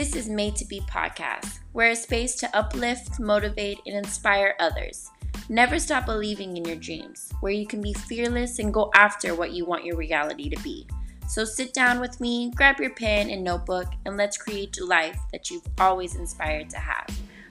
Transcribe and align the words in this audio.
This 0.00 0.16
is 0.16 0.30
Made 0.30 0.56
to 0.56 0.64
Be 0.64 0.80
Podcast, 0.80 1.58
where 1.72 1.90
a 1.90 1.94
space 1.94 2.34
to 2.36 2.56
uplift, 2.56 3.20
motivate, 3.20 3.80
and 3.84 3.94
inspire 3.94 4.54
others. 4.58 5.10
Never 5.50 5.78
stop 5.78 6.06
believing 6.06 6.56
in 6.56 6.64
your 6.64 6.76
dreams, 6.76 7.30
where 7.40 7.52
you 7.52 7.66
can 7.66 7.82
be 7.82 7.92
fearless 7.92 8.60
and 8.60 8.72
go 8.72 8.90
after 8.94 9.34
what 9.34 9.52
you 9.52 9.66
want 9.66 9.84
your 9.84 9.98
reality 9.98 10.48
to 10.48 10.62
be. 10.62 10.86
So 11.28 11.44
sit 11.44 11.74
down 11.74 12.00
with 12.00 12.18
me, 12.18 12.50
grab 12.54 12.80
your 12.80 12.94
pen 12.94 13.28
and 13.28 13.44
notebook, 13.44 13.88
and 14.06 14.16
let's 14.16 14.38
create 14.38 14.72
the 14.72 14.86
life 14.86 15.18
that 15.32 15.50
you've 15.50 15.68
always 15.78 16.14
inspired 16.14 16.70
to 16.70 16.78
have. 16.78 17.06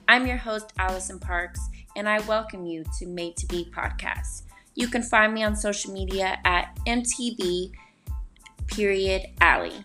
I'm 0.08 0.26
your 0.26 0.36
host, 0.36 0.72
Allison 0.76 1.20
Parks, 1.20 1.60
and 1.94 2.08
I 2.08 2.18
welcome 2.22 2.66
you 2.66 2.82
to 2.98 3.06
Made 3.06 3.36
to 3.36 3.46
Be 3.46 3.70
Podcast. 3.72 4.42
You 4.74 4.88
can 4.88 5.04
find 5.04 5.32
me 5.32 5.44
on 5.44 5.54
social 5.54 5.92
media 5.92 6.40
at 6.44 6.76
MTB 6.84 7.70
period 8.66 9.26
Alley. 9.40 9.84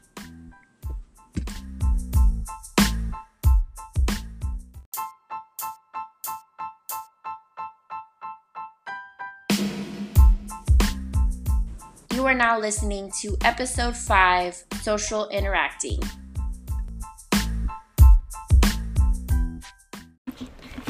You 12.25 12.31
are 12.31 12.33
now 12.33 12.57
listening 12.59 13.11
to 13.21 13.37
episode 13.43 13.95
5 13.95 14.63
Social 14.81 15.29
Interacting. 15.29 15.99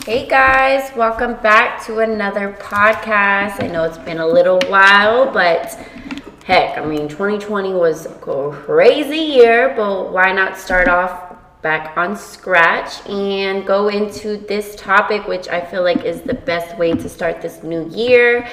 Hey 0.05 0.30
guys, 0.30 0.95
welcome 0.95 1.34
back 1.44 1.84
to 1.88 1.99
another 1.99 2.53
podcast. 2.53 3.61
I 3.61 3.67
know 3.67 3.84
it's 3.84 3.98
been 3.98 4.20
a 4.20 4.25
little 4.25 4.61
while, 4.70 5.30
but 5.30 5.73
heck, 6.45 6.77
I 6.77 6.85
mean, 6.85 7.09
2020 7.09 7.73
was 7.73 8.06
a 8.06 8.13
crazy 8.13 9.17
year, 9.17 9.73
but 9.75 10.13
why 10.13 10.31
not 10.31 10.58
start 10.58 10.88
off 10.88 11.36
back 11.61 11.97
on 11.97 12.16
scratch 12.16 13.06
and 13.09 13.67
go 13.67 13.89
into 13.89 14.38
this 14.38 14.73
topic, 14.78 15.28
which 15.28 15.50
I 15.50 15.59
feel 15.59 15.83
like 15.83 16.06
is 16.06 16.22
the 16.22 16.36
best 16.36 16.78
way 16.78 16.94
to 16.94 17.09
start 17.09 17.41
this 17.41 17.61
new 17.61 17.89
year 17.89 18.47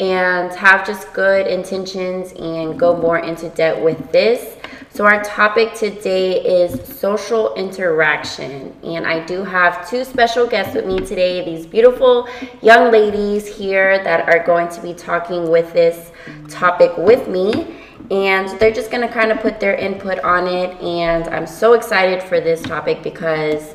and 0.00 0.52
have 0.52 0.86
just 0.86 1.12
good 1.12 1.46
intentions 1.46 2.32
and 2.32 2.78
go 2.78 2.96
more 2.96 3.18
into 3.18 3.48
depth 3.50 3.80
with 3.80 4.10
this. 4.12 4.56
So, 4.90 5.04
our 5.04 5.24
topic 5.24 5.74
today 5.74 6.40
is 6.40 6.80
social 6.86 7.52
interaction, 7.54 8.72
and 8.84 9.04
I 9.04 9.26
do 9.26 9.42
have 9.42 9.90
two 9.90 10.04
special 10.04 10.46
guests 10.46 10.72
with 10.72 10.86
me 10.86 11.00
today 11.00 11.44
these 11.44 11.66
beautiful 11.66 12.28
young 12.62 12.92
ladies 12.92 13.48
here 13.48 14.02
that 14.04 14.28
are 14.28 14.44
going 14.44 14.68
to 14.68 14.80
be 14.80 14.94
talking 14.94 15.50
with 15.50 15.72
this 15.72 16.12
topic 16.48 16.96
with 16.96 17.26
me. 17.26 17.80
And 18.10 18.48
they're 18.60 18.72
just 18.72 18.90
going 18.90 19.06
to 19.06 19.12
kind 19.12 19.32
of 19.32 19.40
put 19.40 19.58
their 19.58 19.74
input 19.74 20.18
on 20.20 20.46
it. 20.46 20.80
And 20.80 21.26
I'm 21.28 21.46
so 21.46 21.72
excited 21.72 22.22
for 22.22 22.38
this 22.38 22.62
topic 22.62 23.02
because 23.02 23.74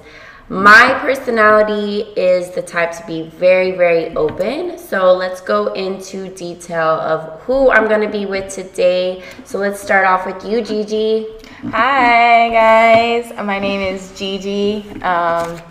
my 0.49 0.97
personality 0.99 2.01
is 2.19 2.49
the 2.51 2.61
type 2.63 2.91
to 2.93 3.05
be 3.05 3.21
very, 3.21 3.71
very 3.71 4.15
open. 4.15 4.79
So 4.79 5.13
let's 5.13 5.41
go 5.41 5.73
into 5.73 6.33
detail 6.33 6.81
of 6.81 7.39
who 7.41 7.69
I'm 7.69 7.87
going 7.87 8.01
to 8.01 8.09
be 8.09 8.25
with 8.25 8.51
today. 8.51 9.23
So 9.45 9.59
let's 9.59 9.79
start 9.79 10.07
off 10.07 10.25
with 10.25 10.43
you, 10.43 10.63
Gigi. 10.63 11.27
Hi, 11.69 12.49
guys. 12.49 13.31
My 13.45 13.59
name 13.59 13.81
is 13.81 14.17
Gigi. 14.17 14.89
Um, 15.01 15.61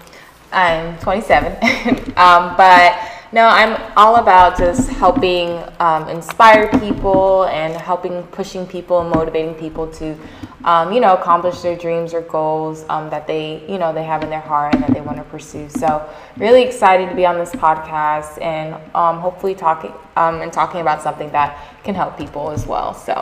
I'm 0.53 0.97
27. 0.99 1.53
um, 2.17 2.56
but 2.56 3.17
no, 3.31 3.47
I'm 3.47 3.93
all 3.97 4.17
about 4.17 4.57
just 4.57 4.89
helping 4.89 5.62
um, 5.81 6.09
inspire 6.09 6.69
people 6.81 7.45
and 7.45 7.75
helping 7.75 8.23
pushing 8.29 8.67
people 8.67 9.01
and 9.01 9.11
motivating 9.11 9.55
people 9.55 9.87
to, 9.93 10.17
um, 10.65 10.93
you 10.93 11.01
know, 11.01 11.15
accomplish 11.15 11.61
their 11.61 11.77
dreams 11.77 12.15
or 12.15 12.23
goals 12.23 12.87
um, 12.88 13.11
that 13.11 13.27
they, 13.27 13.62
you 13.69 13.77
know, 13.77 13.93
they 13.93 14.05
have 14.05 14.22
in 14.22 14.31
their 14.31 14.41
heart 14.41 14.75
and 14.75 14.83
that 14.83 14.94
they 14.94 15.03
want 15.03 15.19
to 15.19 15.25
pursue. 15.25 15.69
So, 15.69 16.09
really 16.38 16.62
excited 16.62 17.11
to 17.11 17.15
be 17.15 17.27
on 17.27 17.37
this 17.37 17.50
podcast 17.53 18.41
and 18.41 18.75
um, 18.94 19.19
hopefully 19.19 19.55
talking 19.55 19.93
um, 20.17 20.41
and 20.41 20.50
talking 20.50 20.81
about 20.81 21.03
something 21.03 21.31
that 21.33 21.83
can 21.84 21.94
help 21.94 22.17
people 22.17 22.50
as 22.50 22.67
well. 22.67 22.94
So, 22.94 23.12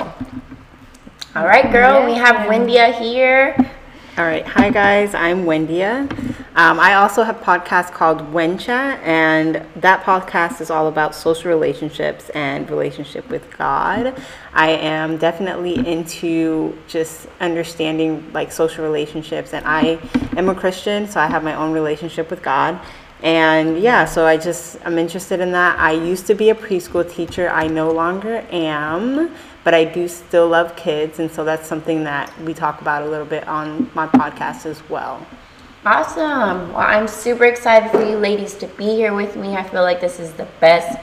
all 1.35 1.47
right, 1.47 1.71
girl, 1.73 2.07
we 2.07 2.15
have 2.15 2.49
Wendya 2.49 2.97
here. 2.97 3.57
All 4.19 4.25
right. 4.25 4.47
Hi, 4.47 4.71
guys. 4.71 5.15
I'm 5.15 5.45
Wendya. 5.45 6.11
Um, 6.57 6.81
I 6.81 6.95
also 6.95 7.23
have 7.23 7.39
a 7.39 7.45
podcast 7.45 7.93
called 7.93 8.33
Wencha, 8.33 8.99
and 9.05 9.63
that 9.77 10.05
podcast 10.05 10.63
is 10.63 10.71
all 10.71 10.89
about 10.89 11.15
social 11.15 11.51
relationships 11.51 12.31
and 12.31 12.71
relationship 12.71 13.29
with 13.29 13.55
God. 13.59 14.19
I 14.55 14.71
am 14.71 15.19
definitely 15.19 15.87
into 15.87 16.79
just 16.89 17.29
understanding 17.41 18.33
like 18.33 18.53
social 18.53 18.85
relationships, 18.85 19.53
and 19.53 19.67
I 19.67 19.99
am 20.35 20.49
a 20.49 20.55
Christian, 20.55 21.07
so 21.07 21.21
I 21.21 21.27
have 21.27 21.45
my 21.45 21.55
own 21.55 21.73
relationship 21.73 22.31
with 22.31 22.43
God. 22.43 22.81
And 23.23 23.79
yeah, 23.79 24.07
so 24.07 24.27
I 24.27 24.39
just, 24.39 24.79
I'm 24.87 24.97
interested 24.97 25.41
in 25.41 25.53
that. 25.53 25.79
I 25.79 25.93
used 25.93 26.27
to 26.29 26.35
be 26.35 26.49
a 26.49 26.55
preschool 26.55 27.11
teacher, 27.11 27.51
I 27.51 27.67
no 27.67 27.91
longer 27.91 28.47
am 28.51 29.35
but 29.67 29.75
I 29.75 29.83
do 29.85 30.07
still 30.07 30.47
love 30.47 30.77
kids, 30.77 31.19
and 31.19 31.29
so 31.29 31.43
that's 31.43 31.67
something 31.67 32.05
that 32.05 32.33
we 32.43 32.55
talk 32.55 32.81
about 32.83 33.03
a 33.03 33.07
little 33.11 33.27
bit 33.27 33.49
on 33.49 33.91
my 33.95 34.07
podcast 34.07 34.65
as 34.65 34.89
well. 34.89 35.27
Awesome. 35.85 36.73
Well, 36.73 36.87
I'm 36.87 37.09
super 37.09 37.47
excited 37.47 37.91
for 37.91 38.01
you 38.01 38.17
ladies 38.17 38.55
to 38.59 38.69
be 38.69 38.85
here 38.85 39.13
with 39.13 39.35
me. 39.35 39.57
I 39.57 39.65
feel 39.65 39.83
like 39.83 40.01
this 40.01 40.21
is 40.21 40.33
the 40.35 40.47
best 40.61 41.01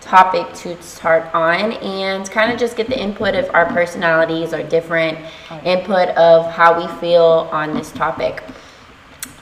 topic 0.00 0.50
to 0.60 0.80
start 0.82 1.26
on 1.34 1.72
and 1.72 2.30
kind 2.30 2.50
of 2.50 2.58
just 2.58 2.74
get 2.74 2.88
the 2.88 2.98
input 2.98 3.34
of 3.34 3.54
our 3.54 3.66
personalities 3.66 4.54
or 4.54 4.62
different 4.62 5.18
input 5.62 6.08
of 6.16 6.50
how 6.50 6.80
we 6.80 6.88
feel 6.98 7.50
on 7.52 7.74
this 7.74 7.92
topic. 7.92 8.42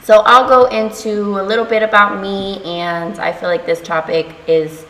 So 0.03 0.21
I'll 0.25 0.49
go 0.49 0.65
into 0.65 1.39
a 1.39 1.43
little 1.43 1.63
bit 1.63 1.81
about 1.81 2.21
me 2.21 2.61
and 2.65 3.19
I 3.19 3.31
feel 3.31 3.47
like 3.47 3.65
this 3.65 3.81
topic 3.81 4.35
is 4.47 4.84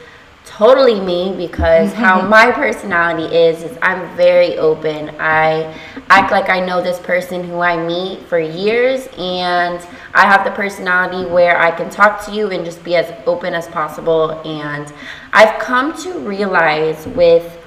totally 0.55 1.01
me 1.01 1.35
because 1.35 1.91
how 1.91 2.17
mm-hmm. 2.17 2.29
my 2.29 2.49
personality 2.49 3.25
is 3.35 3.61
is 3.61 3.77
I'm 3.81 4.15
very 4.15 4.57
open. 4.57 5.09
I 5.19 5.77
act 6.07 6.31
like 6.31 6.49
I 6.49 6.65
know 6.65 6.81
this 6.81 6.97
person 6.99 7.43
who 7.43 7.59
I 7.59 7.75
meet 7.75 8.21
for 8.21 8.39
years 8.39 9.07
and 9.17 9.85
I 10.13 10.25
have 10.25 10.45
the 10.45 10.51
personality 10.51 11.29
where 11.29 11.59
I 11.59 11.71
can 11.71 11.89
talk 11.89 12.25
to 12.27 12.31
you 12.31 12.51
and 12.51 12.63
just 12.63 12.85
be 12.85 12.95
as 12.95 13.13
open 13.27 13.53
as 13.53 13.67
possible. 13.67 14.31
And 14.45 14.93
I've 15.33 15.59
come 15.59 15.93
to 16.03 16.19
realize 16.19 17.05
with 17.07 17.61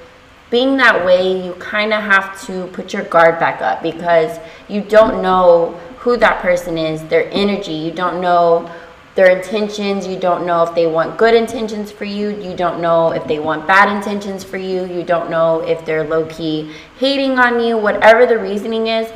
being 0.49 0.75
that 0.77 1.05
way 1.05 1.45
you 1.45 1.53
kind 1.59 1.93
of 1.93 2.01
have 2.01 2.41
to 2.47 2.65
put 2.73 2.91
your 2.91 3.03
guard 3.03 3.39
back 3.39 3.61
up 3.61 3.83
because 3.83 4.39
you 4.67 4.81
don't 4.81 5.21
know 5.21 5.79
who 5.99 6.17
that 6.17 6.41
person 6.41 6.75
is, 6.75 7.03
their 7.03 7.29
energy, 7.29 7.73
you 7.73 7.91
don't 7.91 8.19
know 8.19 8.67
their 9.19 9.35
intentions. 9.35 10.07
You 10.07 10.17
don't 10.17 10.45
know 10.45 10.63
if 10.63 10.73
they 10.73 10.87
want 10.87 11.17
good 11.17 11.35
intentions 11.35 11.91
for 11.91 12.05
you. 12.05 12.29
You 12.29 12.55
don't 12.55 12.79
know 12.79 13.11
if 13.11 13.27
they 13.27 13.37
want 13.37 13.67
bad 13.67 13.93
intentions 13.93 14.45
for 14.45 14.55
you. 14.55 14.85
You 14.85 15.03
don't 15.03 15.29
know 15.29 15.59
if 15.59 15.83
they're 15.83 16.05
low 16.05 16.25
key 16.27 16.73
hating 16.99 17.37
on 17.37 17.59
you. 17.61 17.77
Whatever 17.77 18.25
the 18.25 18.39
reasoning 18.39 18.87
is, 18.87 19.11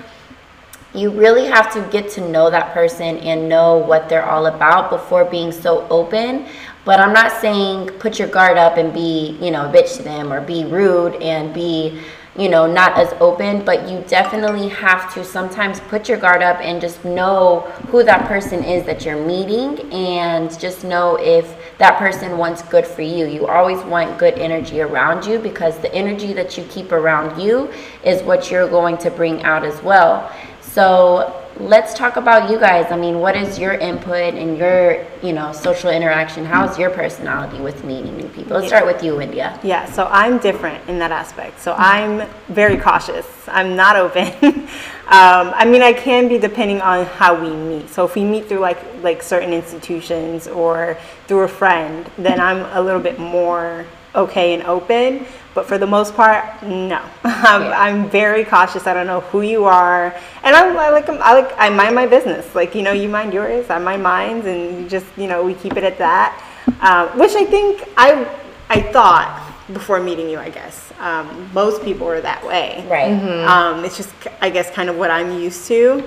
you 0.94 1.10
really 1.10 1.46
have 1.46 1.72
to 1.72 1.90
get 1.90 2.10
to 2.12 2.30
know 2.30 2.50
that 2.50 2.74
person 2.74 3.18
and 3.20 3.48
know 3.48 3.78
what 3.78 4.10
they're 4.10 4.30
all 4.30 4.48
about 4.48 4.90
before 4.90 5.24
being 5.24 5.54
so 5.54 5.88
open. 5.88 6.48
But 6.84 7.00
I'm 7.00 7.14
not 7.14 7.32
saying 7.40 7.88
put 8.00 8.20
your 8.20 8.28
guard 8.28 8.58
up 8.58 8.76
and 8.76 8.94
be, 8.94 9.38
you 9.40 9.52
know, 9.52 9.70
a 9.70 9.72
bitch 9.72 9.96
to 9.96 10.04
them 10.04 10.34
or 10.34 10.42
be 10.42 10.66
rude 10.66 11.16
and 11.22 11.54
be 11.54 12.02
you 12.38 12.50
know, 12.50 12.66
not 12.66 12.98
as 12.98 13.14
open, 13.20 13.64
but 13.64 13.88
you 13.88 14.04
definitely 14.08 14.68
have 14.70 15.14
to 15.14 15.24
sometimes 15.24 15.80
put 15.82 16.10
your 16.10 16.18
guard 16.18 16.42
up 16.42 16.60
and 16.62 16.82
just 16.82 17.06
know 17.06 17.60
who 17.90 18.04
that 18.04 18.28
person 18.28 18.64
is 18.64 18.86
that 18.86 19.06
you're 19.06 19.24
meeting 19.24 19.80
and 19.94 20.60
just 20.60 20.84
know 20.84 21.16
if 21.20 21.56
that 21.78 22.00
person 22.00 22.38
wants 22.38 22.64
good 22.64 22.88
for 22.88 23.04
you. 23.04 23.28
You 23.28 23.48
always 23.48 23.80
want 23.86 24.18
good 24.18 24.34
energy 24.40 24.82
around 24.82 25.26
you 25.26 25.38
because 25.38 25.78
the 25.80 25.94
energy 25.94 26.34
that 26.34 26.58
you 26.58 26.64
keep 26.66 26.92
around 26.92 27.40
you 27.40 27.70
is 28.04 28.24
what 28.24 28.50
you're 28.50 28.70
going 28.70 28.98
to 29.00 29.12
bring 29.12 29.44
out 29.44 29.64
as 29.64 29.80
well. 29.84 30.32
So 30.62 31.43
let's 31.58 31.94
talk 31.94 32.16
about 32.16 32.50
you 32.50 32.60
guys. 32.60 32.92
I 32.92 32.98
mean, 32.98 33.20
what 33.20 33.36
is 33.36 33.60
your 33.60 33.74
input 33.74 34.34
and 34.34 34.58
your, 34.58 35.06
you 35.22 35.34
know, 35.34 35.52
social 35.52 35.90
interaction? 35.90 36.46
How's 36.46 36.78
your 36.80 36.90
personality 36.90 37.60
with 37.62 37.84
meeting 37.84 38.18
new 38.18 38.28
people? 38.30 38.58
Let's 38.58 38.68
start 38.68 38.86
with 38.86 39.04
you, 39.04 39.14
Wendya. 39.14 39.60
Yeah, 39.64 39.86
so 39.92 40.08
I'm 40.12 40.40
different 40.40 40.88
in 40.90 41.00
that 41.00 41.12
aspect. 41.12 41.60
So 41.60 41.74
I'm 41.78 42.28
very 42.48 42.78
cautious. 42.78 43.28
I'm 43.48 43.76
not 43.76 43.96
open. 43.96 44.28
um, 44.44 45.54
I 45.54 45.66
mean, 45.66 45.82
I 45.82 45.94
can 45.94 46.28
be 46.28 46.38
depending 46.38 46.82
on 46.82 47.06
how 47.06 47.40
we 47.40 47.54
meet. 47.56 47.90
So 47.90 48.06
if 48.06 48.16
we 48.16 48.24
meet 48.24 48.48
through 48.48 48.60
like 48.60 48.80
like 49.04 49.22
certain 49.22 49.54
institutions 49.54 50.48
or 50.48 50.98
through 51.28 51.42
a 51.42 51.48
friend, 51.48 52.10
then 52.18 52.40
I'm 52.40 52.66
a 52.78 52.82
little 52.82 53.02
bit 53.02 53.20
more 53.20 53.86
okay 54.16 54.54
and 54.54 54.64
open. 54.64 55.26
But 55.54 55.68
for 55.68 55.78
the 55.78 55.88
most 55.88 56.16
part, 56.16 56.64
no. 56.64 57.02
I'm, 57.24 57.62
yeah. 57.62 57.80
I'm 57.80 58.10
very 58.10 58.44
cautious. 58.44 58.88
I 58.88 58.94
don't 58.94 59.08
know 59.08 59.22
who 59.22 59.42
you 59.42 59.66
are, 59.66 60.16
and 60.44 60.56
I'm, 60.56 60.78
I 60.78 60.90
like 60.90 61.08
I 61.10 61.34
like 61.34 61.54
I 61.58 61.70
mind 61.70 61.96
my 61.96 62.08
business. 62.08 62.56
Like 62.56 62.74
you 62.74 62.82
know, 62.82 62.92
you 62.92 63.10
mind 63.10 63.34
yours, 63.34 63.70
I 63.70 63.78
mind 63.80 64.04
mine, 64.04 64.42
and 64.42 64.90
just 64.90 65.06
you 65.18 65.28
know 65.28 65.44
we 65.44 65.54
keep 65.54 65.78
it 65.78 65.84
at 65.84 65.98
that. 66.00 66.42
Um, 66.82 67.20
which 67.20 67.36
I 67.36 67.46
think 67.46 67.84
I 67.98 68.26
I 68.70 68.82
thought 68.82 69.44
before 69.72 70.00
meeting 70.00 70.30
you, 70.30 70.40
I 70.40 70.50
guess. 70.50 70.92
Um, 71.00 71.50
most 71.54 71.84
people 71.84 72.08
are 72.08 72.22
that 72.22 72.46
way. 72.46 72.86
Right. 72.90 73.14
Um, 73.46 73.86
it's 73.86 73.96
just, 73.96 74.14
I 74.42 74.50
guess, 74.50 74.70
kind 74.72 74.90
of 74.90 74.98
what 74.98 75.10
I'm 75.10 75.40
used 75.40 75.68
to. 75.68 76.04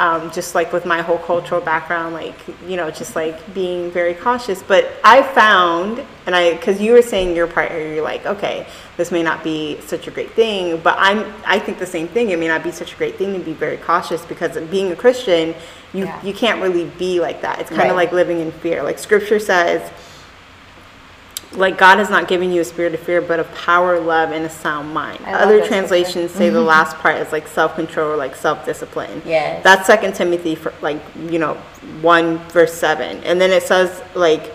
Um, 0.00 0.30
just 0.30 0.54
like 0.54 0.72
with 0.72 0.86
my 0.86 1.02
whole 1.02 1.18
cultural 1.18 1.60
background, 1.60 2.14
like, 2.14 2.34
you 2.66 2.76
know, 2.78 2.90
just 2.90 3.14
like 3.14 3.36
being 3.52 3.90
very 3.90 4.14
cautious. 4.14 4.62
But 4.62 4.90
I 5.04 5.22
found, 5.22 6.02
and 6.24 6.34
I, 6.34 6.54
because 6.54 6.80
you 6.80 6.92
were 6.94 7.02
saying 7.02 7.36
your 7.36 7.46
part, 7.46 7.70
you're 7.70 8.02
like, 8.02 8.24
okay, 8.24 8.66
this 8.96 9.10
may 9.12 9.22
not 9.22 9.44
be 9.44 9.78
such 9.82 10.06
a 10.08 10.10
great 10.10 10.30
thing, 10.30 10.80
but 10.80 10.96
I'm, 10.98 11.30
I 11.44 11.58
think 11.58 11.78
the 11.78 11.84
same 11.84 12.08
thing. 12.08 12.30
It 12.30 12.38
may 12.38 12.48
not 12.48 12.64
be 12.64 12.70
such 12.70 12.94
a 12.94 12.96
great 12.96 13.16
thing 13.16 13.34
to 13.34 13.40
be 13.40 13.52
very 13.52 13.76
cautious 13.76 14.24
because 14.24 14.56
being 14.70 14.90
a 14.90 14.96
Christian, 14.96 15.54
you, 15.92 16.06
Yeah. 16.06 16.22
you 16.22 16.32
can't 16.32 16.62
really 16.62 16.86
be 16.98 17.20
like 17.20 17.42
that. 17.42 17.58
It's 17.60 17.68
kind 17.68 17.82
Right. 17.82 17.90
of 17.90 17.96
like 17.96 18.10
living 18.12 18.40
in 18.40 18.52
fear. 18.52 18.82
Like 18.82 18.98
scripture 18.98 19.38
says, 19.38 19.82
like 21.52 21.78
God 21.78 21.98
has 21.98 22.10
not 22.10 22.28
given 22.28 22.52
you 22.52 22.60
a 22.60 22.64
spirit 22.64 22.94
of 22.94 23.00
fear, 23.00 23.20
but 23.20 23.40
of 23.40 23.52
power, 23.54 23.98
love, 23.98 24.30
and 24.30 24.44
a 24.44 24.50
sound 24.50 24.94
mind. 24.94 25.20
Other 25.26 25.66
translations 25.66 26.30
say 26.30 26.48
the 26.48 26.60
last 26.60 26.96
part 26.98 27.16
is 27.16 27.32
like 27.32 27.48
self-control 27.48 28.12
or 28.12 28.16
like 28.16 28.36
self-discipline. 28.36 29.22
Yes. 29.24 29.62
That's 29.64 29.86
Second 29.86 30.14
Timothy 30.14 30.54
for 30.54 30.72
like 30.80 31.02
you 31.28 31.38
know 31.38 31.54
one 32.00 32.38
verse 32.50 32.72
seven, 32.72 33.22
and 33.24 33.40
then 33.40 33.50
it 33.50 33.64
says 33.64 34.02
like 34.14 34.52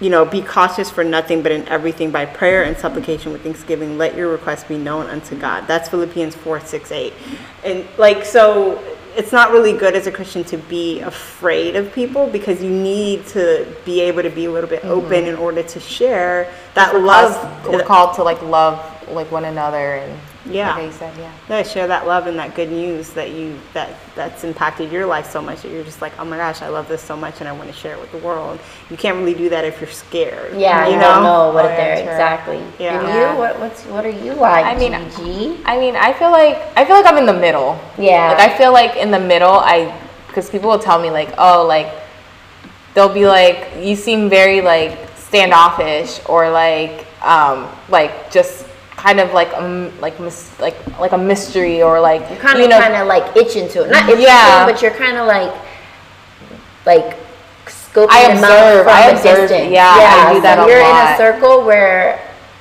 you 0.00 0.08
know 0.08 0.24
be 0.24 0.40
cautious 0.40 0.90
for 0.90 1.04
nothing, 1.04 1.42
but 1.42 1.52
in 1.52 1.68
everything 1.68 2.10
by 2.10 2.24
prayer 2.24 2.64
and 2.64 2.76
supplication 2.76 3.32
with 3.32 3.42
thanksgiving 3.42 3.98
let 3.98 4.16
your 4.16 4.28
requests 4.30 4.64
be 4.64 4.78
known 4.78 5.06
unto 5.06 5.38
God. 5.38 5.66
That's 5.66 5.88
Philippians 5.90 6.34
four 6.34 6.60
six 6.60 6.90
eight, 6.92 7.12
and 7.64 7.86
like 7.98 8.24
so. 8.24 8.82
It's 9.14 9.32
not 9.32 9.50
really 9.50 9.72
good 9.72 9.94
as 9.94 10.06
a 10.06 10.12
Christian 10.12 10.44
to 10.44 10.56
be 10.56 11.00
afraid 11.00 11.76
of 11.76 11.92
people 11.92 12.26
because 12.28 12.62
you 12.62 12.70
need 12.70 13.26
to 13.28 13.66
be 13.84 14.00
able 14.00 14.22
to 14.22 14.30
be 14.30 14.46
a 14.46 14.50
little 14.50 14.70
bit 14.70 14.82
mm-hmm. 14.82 14.90
open 14.90 15.26
in 15.26 15.34
order 15.36 15.62
to 15.62 15.80
share 15.80 16.52
that 16.74 17.00
love. 17.00 17.66
We're 17.66 17.84
called 17.84 18.14
to 18.16 18.22
like 18.22 18.40
love 18.42 18.78
like 19.08 19.30
one 19.30 19.44
another 19.44 19.96
and 19.96 20.18
Yeah. 20.44 20.74
like 20.74 20.86
you 20.86 20.92
said, 20.92 21.16
yeah. 21.18 21.32
Yeah, 21.48 21.62
share 21.62 21.86
that 21.86 22.06
love 22.06 22.26
and 22.26 22.38
that 22.38 22.54
good 22.54 22.70
news 22.70 23.10
that 23.10 23.30
you 23.30 23.58
that 23.74 23.96
that's 24.14 24.44
impacted 24.44 24.90
your 24.90 25.06
life 25.06 25.30
so 25.30 25.40
much 25.40 25.62
that 25.62 25.70
you're 25.70 25.84
just 25.84 26.02
like, 26.02 26.12
oh 26.18 26.24
my 26.24 26.36
gosh, 26.36 26.62
I 26.62 26.68
love 26.68 26.88
this 26.88 27.00
so 27.02 27.16
much 27.16 27.40
and 27.40 27.48
I 27.48 27.52
want 27.52 27.68
to 27.70 27.76
share 27.76 27.94
it 27.94 28.00
with 28.00 28.10
the 28.12 28.18
world. 28.18 28.58
You 28.90 28.96
can't 28.96 29.16
really 29.16 29.34
do 29.34 29.48
that 29.50 29.64
if 29.64 29.80
you're 29.80 29.90
scared. 29.90 30.58
Yeah, 30.58 30.86
you 30.86 30.92
you 30.94 30.98
know. 30.98 31.14
don't 31.14 31.22
know 31.24 31.52
what 31.52 31.66
Oh, 31.66 31.68
it 31.68 31.78
yeah, 31.78 31.94
exactly. 31.96 32.62
Yeah. 32.78 32.98
And 32.98 33.08
Yeah. 33.08 33.32
you, 33.32 33.38
what 33.38 33.58
what's 33.60 33.84
what 33.86 34.04
are 34.04 34.10
you 34.10 34.32
like? 34.34 34.64
I 34.66 34.74
mean, 34.76 34.92
Gigi? 35.10 35.60
I 35.64 35.78
mean, 35.78 35.94
I 35.96 36.12
feel 36.12 36.30
like 36.30 36.56
I 36.76 36.84
feel 36.84 36.96
like 36.96 37.06
I'm 37.06 37.18
in 37.18 37.26
the 37.26 37.32
middle. 37.32 37.78
Yeah. 37.98 38.30
Like 38.32 38.50
I 38.50 38.58
feel 38.58 38.72
like 38.72 38.96
in 38.96 39.10
the 39.10 39.20
middle, 39.20 39.52
I 39.54 39.96
because 40.26 40.50
people 40.50 40.70
will 40.70 40.78
tell 40.78 41.00
me 41.00 41.10
like, 41.10 41.32
oh, 41.38 41.66
like 41.66 41.88
they'll 42.94 43.12
be 43.12 43.26
like, 43.26 43.68
you 43.78 43.94
seem 43.96 44.28
very 44.28 44.60
like 44.60 44.98
standoffish 45.16 46.20
or 46.26 46.50
like 46.50 47.06
um 47.22 47.68
like 47.88 48.30
just 48.30 48.66
kind 49.02 49.18
of 49.18 49.32
like 49.32 49.52
um 49.54 49.90
like 50.00 50.16
mis- 50.20 50.54
like 50.60 50.76
like 51.00 51.12
a 51.12 51.18
mystery 51.18 51.82
or 51.82 52.00
like 52.00 52.22
You're 52.30 52.38
kind 52.38 52.58
you 52.58 52.64
of 52.64 52.70
know 52.70 52.78
kind 52.80 52.94
of 52.94 53.06
like 53.08 53.36
itching 53.36 53.68
to 53.70 53.78
it, 53.84 53.90
not 53.90 54.08
itching 54.08 54.22
Yeah. 54.22 54.64
but 54.64 54.80
you're 54.80 54.94
kind 55.04 55.16
of 55.18 55.26
like 55.26 55.52
like 56.86 57.16
scoping 57.66 58.08
I 58.10 58.22
observe, 58.32 58.86
I 58.86 59.08
a 59.08 59.12
observe, 59.16 59.48
distance. 59.48 59.72
yeah, 59.72 60.26
I 60.28 60.34
do 60.34 60.40
that 60.42 60.56
so 60.58 60.64
a 60.64 60.68
you're 60.68 60.80
in 60.80 60.96
a 61.14 61.16
circle 61.16 61.64
where, 61.64 62.20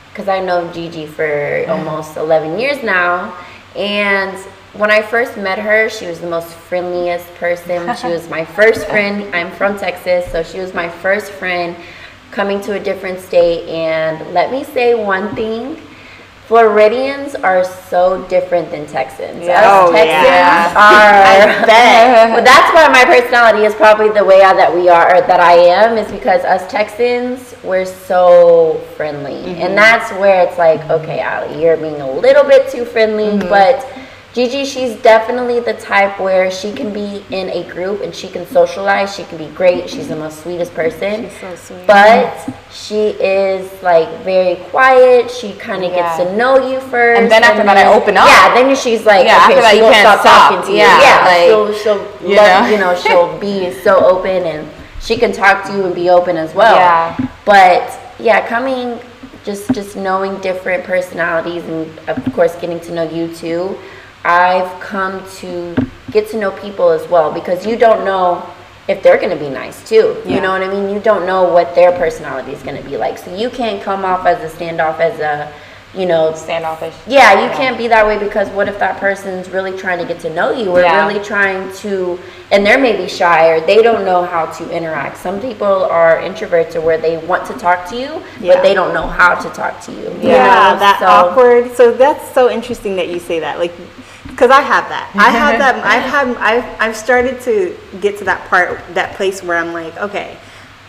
because 0.09 0.27
I 0.27 0.39
know 0.39 0.71
Gigi 0.73 1.05
for 1.07 1.65
almost 1.69 2.17
11 2.17 2.59
years 2.59 2.83
now, 2.83 3.33
and 3.75 4.35
when 4.73 4.91
I 4.91 5.01
first 5.01 5.37
met 5.37 5.57
her, 5.59 5.89
she 5.89 6.05
was 6.07 6.19
the 6.19 6.29
most 6.29 6.49
friendliest 6.53 7.27
person. 7.35 7.93
She 7.95 8.07
was 8.07 8.29
my 8.29 8.45
first 8.45 8.87
friend. 8.87 9.33
I'm 9.35 9.51
from 9.51 9.77
Texas, 9.77 10.29
so 10.31 10.43
she 10.43 10.59
was 10.59 10.73
my 10.73 10.87
first 10.89 11.31
friend 11.31 11.75
coming 12.31 12.61
to 12.61 12.73
a 12.73 12.79
different 12.79 13.19
state. 13.19 13.67
And 13.69 14.33
let 14.33 14.51
me 14.51 14.63
say 14.63 14.95
one 14.95 15.33
thing. 15.35 15.81
Floridians 16.51 17.33
are 17.33 17.63
so 17.63 18.27
different 18.27 18.69
than 18.71 18.85
Texans. 18.85 19.41
Yeah. 19.41 19.61
Us 19.61 19.87
Oh, 19.87 19.91
Texans 19.93 20.27
yeah. 20.27 20.73
are. 20.75 21.61
I 21.63 21.65
bet. 21.65 22.29
Well, 22.35 22.43
that's 22.43 22.73
why 22.75 22.89
my 22.89 23.05
personality 23.05 23.63
is 23.63 23.73
probably 23.73 24.09
the 24.09 24.25
way 24.25 24.41
I- 24.43 24.53
that 24.55 24.75
we 24.75 24.89
are, 24.89 25.15
or 25.15 25.21
that 25.21 25.39
I 25.39 25.53
am, 25.53 25.97
is 25.97 26.11
because 26.11 26.43
us 26.43 26.69
Texans, 26.69 27.55
we're 27.63 27.85
so 27.85 28.81
friendly. 28.97 29.35
Mm-hmm. 29.35 29.61
And 29.61 29.77
that's 29.77 30.11
where 30.19 30.45
it's 30.45 30.57
like, 30.57 30.81
okay, 30.89 31.21
Ali, 31.23 31.63
you're 31.63 31.77
being 31.77 32.01
a 32.01 32.11
little 32.11 32.43
bit 32.43 32.69
too 32.69 32.83
friendly. 32.83 33.39
Mm-hmm. 33.39 33.47
But 33.47 33.87
Gigi, 34.33 34.63
she's 34.63 34.95
definitely 35.01 35.59
the 35.59 35.73
type 35.73 36.17
where 36.17 36.49
she 36.49 36.71
can 36.71 36.93
be 36.93 37.25
in 37.31 37.49
a 37.49 37.69
group 37.69 38.01
and 38.01 38.15
she 38.15 38.29
can 38.29 38.47
socialize. 38.47 39.13
She 39.13 39.25
can 39.25 39.37
be 39.37 39.47
great. 39.47 39.89
She's 39.89 40.07
the 40.07 40.15
most 40.15 40.41
sweetest 40.43 40.73
person. 40.73 41.23
She's 41.29 41.39
so 41.41 41.55
sweet. 41.55 41.85
But 41.85 42.49
she 42.71 43.09
is 43.19 43.69
like 43.83 44.07
very 44.23 44.55
quiet. 44.69 45.29
She 45.29 45.51
kind 45.55 45.83
of 45.83 45.91
gets 45.91 46.15
to 46.23 46.33
know 46.37 46.65
you 46.65 46.79
first, 46.79 47.19
And 47.19 47.29
then 47.29 47.43
after 47.43 47.63
that, 47.63 47.75
I 47.75 47.91
open 47.93 48.15
up. 48.15 48.25
Yeah, 48.25 48.53
then 48.53 48.73
she's 48.73 49.05
like, 49.05 49.25
Yeah, 49.25 49.35
okay, 49.35 49.59
after 49.59 49.61
that, 49.63 49.71
she 49.71 49.77
you 49.79 49.83
can't 49.83 50.07
stop, 50.07 50.19
stop. 50.21 50.49
talking 50.51 50.65
to 50.67 50.71
you. 50.71 50.77
Yeah, 50.77 51.01
Yeah, 51.01 51.25
like, 51.25 51.45
she'll 51.47 51.73
she'll 51.99 52.29
you 52.29 52.37
love, 52.37 52.63
know? 52.63 52.69
you 52.71 52.77
know 52.77 52.95
she'll 52.95 53.37
be 53.37 53.71
so 53.83 53.97
open 54.05 54.43
and 54.45 54.69
she 55.01 55.17
can 55.17 55.33
talk 55.33 55.65
to 55.65 55.73
you 55.75 55.85
and 55.87 55.93
be 55.93 56.09
open 56.09 56.37
as 56.37 56.55
well. 56.55 56.75
Yeah. 56.77 57.17
But 57.43 57.99
yeah, 58.17 58.47
coming 58.47 58.97
just 59.43 59.71
just 59.73 59.97
knowing 59.97 60.39
different 60.39 60.85
personalities 60.85 61.63
and 61.65 61.99
of 62.07 62.33
course 62.33 62.55
getting 62.61 62.79
to 62.81 62.93
know 62.93 63.03
you 63.09 63.35
too. 63.35 63.77
I've 64.23 64.79
come 64.79 65.23
to 65.37 65.75
get 66.11 66.29
to 66.31 66.37
know 66.37 66.51
people 66.51 66.89
as 66.89 67.07
well 67.09 67.31
because 67.31 67.65
you 67.65 67.77
don't 67.77 68.05
know 68.05 68.47
if 68.87 69.01
they're 69.01 69.17
going 69.17 69.29
to 69.29 69.41
be 69.43 69.49
nice 69.49 69.87
too. 69.87 70.17
You 70.25 70.35
Yeah. 70.35 70.39
know 70.41 70.51
what 70.51 70.61
I 70.63 70.67
mean? 70.67 70.89
You 70.89 70.99
don't 70.99 71.25
know 71.25 71.43
what 71.43 71.75
their 71.75 71.91
personality 71.91 72.51
is 72.51 72.61
going 72.63 72.81
to 72.81 72.87
be 72.87 72.97
like. 72.97 73.17
So 73.17 73.33
you 73.35 73.49
can't 73.49 73.81
come 73.81 74.03
off 74.05 74.25
as 74.25 74.39
a 74.43 74.55
standoff 74.55 74.99
as 74.99 75.19
a, 75.19 75.51
you 75.93 76.05
know, 76.05 76.33
standoffish. 76.33 76.93
yeah, 77.05 77.43
you 77.43 77.49
can't 77.57 77.77
be 77.77 77.87
that 77.89 78.05
way 78.05 78.17
because 78.17 78.47
what 78.49 78.67
if 78.69 78.79
that 78.79 78.97
person's 78.99 79.49
really 79.49 79.77
trying 79.77 79.97
to 79.99 80.05
get 80.05 80.19
to 80.21 80.29
know 80.33 80.51
you 80.51 80.71
or 80.71 80.81
Yeah. 80.81 81.05
really 81.05 81.23
trying 81.23 81.71
to, 81.77 82.17
and 82.51 82.65
they're 82.65 82.77
maybe 82.79 83.07
shy 83.09 83.49
or 83.49 83.59
they 83.59 83.81
don't 83.81 84.05
know 84.05 84.23
how 84.23 84.45
to 84.47 84.69
interact. 84.69 85.17
Some 85.17 85.41
people 85.41 85.83
are 85.85 86.17
introverts 86.21 86.75
or 86.75 86.81
where 86.81 86.97
they 86.97 87.17
want 87.17 87.45
to 87.47 87.53
talk 87.53 87.87
to 87.89 87.95
you, 87.97 88.21
Yeah. 88.39 88.53
but 88.53 88.63
they 88.63 88.73
don't 88.73 88.93
know 88.93 89.05
how 89.07 89.35
to 89.35 89.49
talk 89.49 89.81
to 89.81 89.91
you. 89.91 90.09
you 90.21 90.29
yeah, 90.29 90.73
know? 90.73 90.79
that 90.79 90.97
So- 90.99 91.05
awkward. 91.07 91.75
So 91.75 91.91
that's 91.91 92.33
so 92.33 92.49
interesting 92.49 92.95
that 92.95 93.07
you 93.09 93.19
say 93.19 93.39
that. 93.41 93.59
Like, 93.59 93.73
because 94.31 94.49
I 94.49 94.61
have 94.61 94.89
that. 94.89 95.11
I 95.15 95.29
have 95.29 95.59
that. 95.59 95.75
I've 95.85 96.09
had. 96.09 96.37
I've. 96.37 96.81
I've 96.81 96.95
started 96.95 97.41
to 97.41 97.77
get 97.99 98.17
to 98.19 98.25
that 98.25 98.47
part, 98.49 98.79
that 98.95 99.15
place 99.15 99.43
where 99.43 99.57
I'm 99.57 99.73
like, 99.73 99.95
okay, 99.97 100.37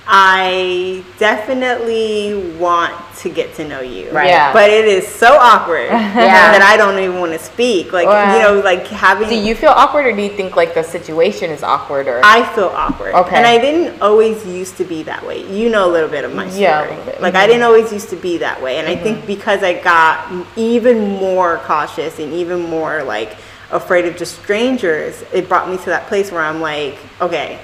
I 0.06 1.04
definitely 1.19 2.56
want 2.58 2.94
to 3.19 3.28
get 3.28 3.54
to 3.54 3.69
know 3.69 3.81
you. 3.81 4.10
Right. 4.10 4.28
Yeah. 4.28 4.52
But 4.52 4.70
it 4.70 4.84
is 4.84 5.06
so 5.06 5.37
awkward 5.38 5.88
that 5.91 6.60
I 6.62 6.77
don't 6.77 6.98
even 6.98 7.20
want 7.20 7.32
to 7.32 7.38
speak. 7.38 7.93
Like, 7.93 8.06
Wow. 8.06 8.34
you 8.34 8.43
know, 8.43 8.60
like 8.60 8.86
having. 8.88 9.29
Do 9.29 9.36
you 9.36 9.55
feel 9.55 9.70
awkward, 9.70 10.06
or 10.06 10.12
do 10.15 10.22
you 10.22 10.31
think 10.31 10.56
like 10.56 10.74
the 10.74 10.82
situation 10.82 11.50
is 11.50 11.62
awkward, 11.62 12.08
or 12.08 12.20
I 12.24 12.43
feel 12.55 12.67
awkward. 12.74 13.15
Okay. 13.15 13.36
And 13.36 13.46
I 13.46 13.58
didn't 13.58 14.03
always 14.03 14.44
used 14.44 14.77
to 14.79 14.84
be 14.84 15.05
that 15.05 15.24
way. 15.24 15.46
You 15.48 15.70
know 15.70 15.88
a 15.88 15.93
little 15.93 16.10
bit 16.10 16.24
of 16.24 16.34
my 16.34 16.48
story. 16.48 16.62
Yeah, 16.62 16.88
a 16.88 16.91
little 16.91 17.05
bit. 17.05 17.22
Like 17.22 17.34
I 17.34 17.43
mm-hmm. 17.43 17.48
didn't 17.48 17.62
always 17.62 17.93
used 17.93 18.10
to 18.10 18.17
be 18.17 18.38
that 18.38 18.60
way. 18.60 18.79
And 18.79 18.88
I 18.88 18.96
think 18.96 19.19
mm-hmm. 19.19 19.27
because 19.29 19.62
I 19.62 19.81
got 19.81 20.46
even 20.56 21.00
more 21.00 21.58
cautious 21.58 22.19
and 22.19 22.32
even 22.32 22.62
more 22.62 23.05
like 23.05 23.36
afraid 23.70 24.05
of 24.06 24.17
just 24.17 24.41
strangers, 24.43 25.22
it 25.32 25.48
brought 25.48 25.69
me 25.69 25.77
to 25.79 25.86
that 25.86 26.06
place 26.08 26.32
where 26.32 26.43
I'm 26.43 26.60
like, 26.60 26.98
okay, 27.20 27.60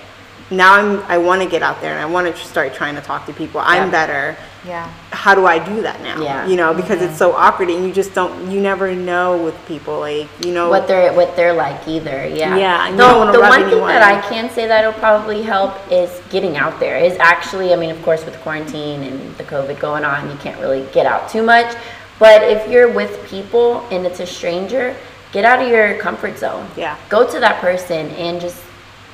now 0.51 0.75
I'm 0.75 0.99
I 1.03 1.19
want 1.19 1.43
to 1.43 1.49
get 1.49 1.63
out 1.63 1.81
there 1.81 1.93
and 1.93 2.01
I 2.01 2.07
want 2.07 2.27
to 2.35 2.43
start 2.43 2.75
trying 2.75 2.95
to 2.95 3.01
talk 3.03 3.27
to 3.27 3.33
people. 3.33 3.61
I'm 3.61 3.85
Yeah. 3.85 3.91
better. 3.91 4.37
yeah, 4.65 4.89
How 5.13 5.35
do 5.35 5.47
I 5.47 5.59
do 5.59 5.83
that 5.83 6.03
now? 6.03 6.21
Yeah. 6.21 6.47
You 6.47 6.57
know, 6.57 6.75
because 6.75 7.01
it's 7.01 7.17
so 7.17 7.33
awkward 7.33 7.71
and 7.71 7.87
you 7.87 7.93
just 7.93 8.13
don't 8.15 8.51
you 8.51 8.61
never 8.61 8.95
know 8.95 9.37
with 9.39 9.55
people 9.67 10.01
like, 10.01 10.29
you 10.45 10.53
know 10.53 10.69
what 10.69 10.89
they're 10.89 11.13
what 11.13 11.37
they're 11.37 11.53
like 11.55 11.87
either. 11.87 12.27
Yeah. 12.27 12.57
Yeah, 12.57 12.89
you 12.89 12.97
The, 12.97 13.41
one 13.41 13.69
thing 13.71 13.81
that 13.87 14.03
I 14.03 14.21
can 14.29 14.51
say 14.51 14.67
that'll 14.67 14.93
probably 14.95 15.43
help 15.43 15.75
is 15.91 16.11
getting 16.31 16.57
out 16.57 16.81
there. 16.81 16.97
Is 16.99 17.17
actually, 17.21 17.73
I 17.73 17.77
mean, 17.77 17.91
of 17.91 18.03
course, 18.03 18.25
with 18.25 18.37
quarantine 18.41 19.03
and 19.05 19.37
the 19.37 19.45
COVID 19.45 19.79
going 19.81 20.05
on, 20.05 20.29
you 20.31 20.37
can't 20.39 20.59
really 20.61 20.87
get 20.93 21.07
out 21.07 21.29
too 21.29 21.43
much. 21.43 21.77
But 22.19 22.43
if 22.43 22.69
you're 22.69 22.91
with 22.91 23.25
people 23.29 23.87
and 23.91 24.05
it's 24.05 24.19
a 24.21 24.27
stranger, 24.27 24.95
get 25.31 25.45
out 25.45 25.63
of 25.63 25.69
your 25.69 25.99
comfort 25.99 26.37
zone. 26.39 26.67
Yeah. 26.77 26.97
Go 27.09 27.31
to 27.31 27.39
that 27.39 27.61
person 27.61 28.11
and 28.11 28.41
just 28.41 28.59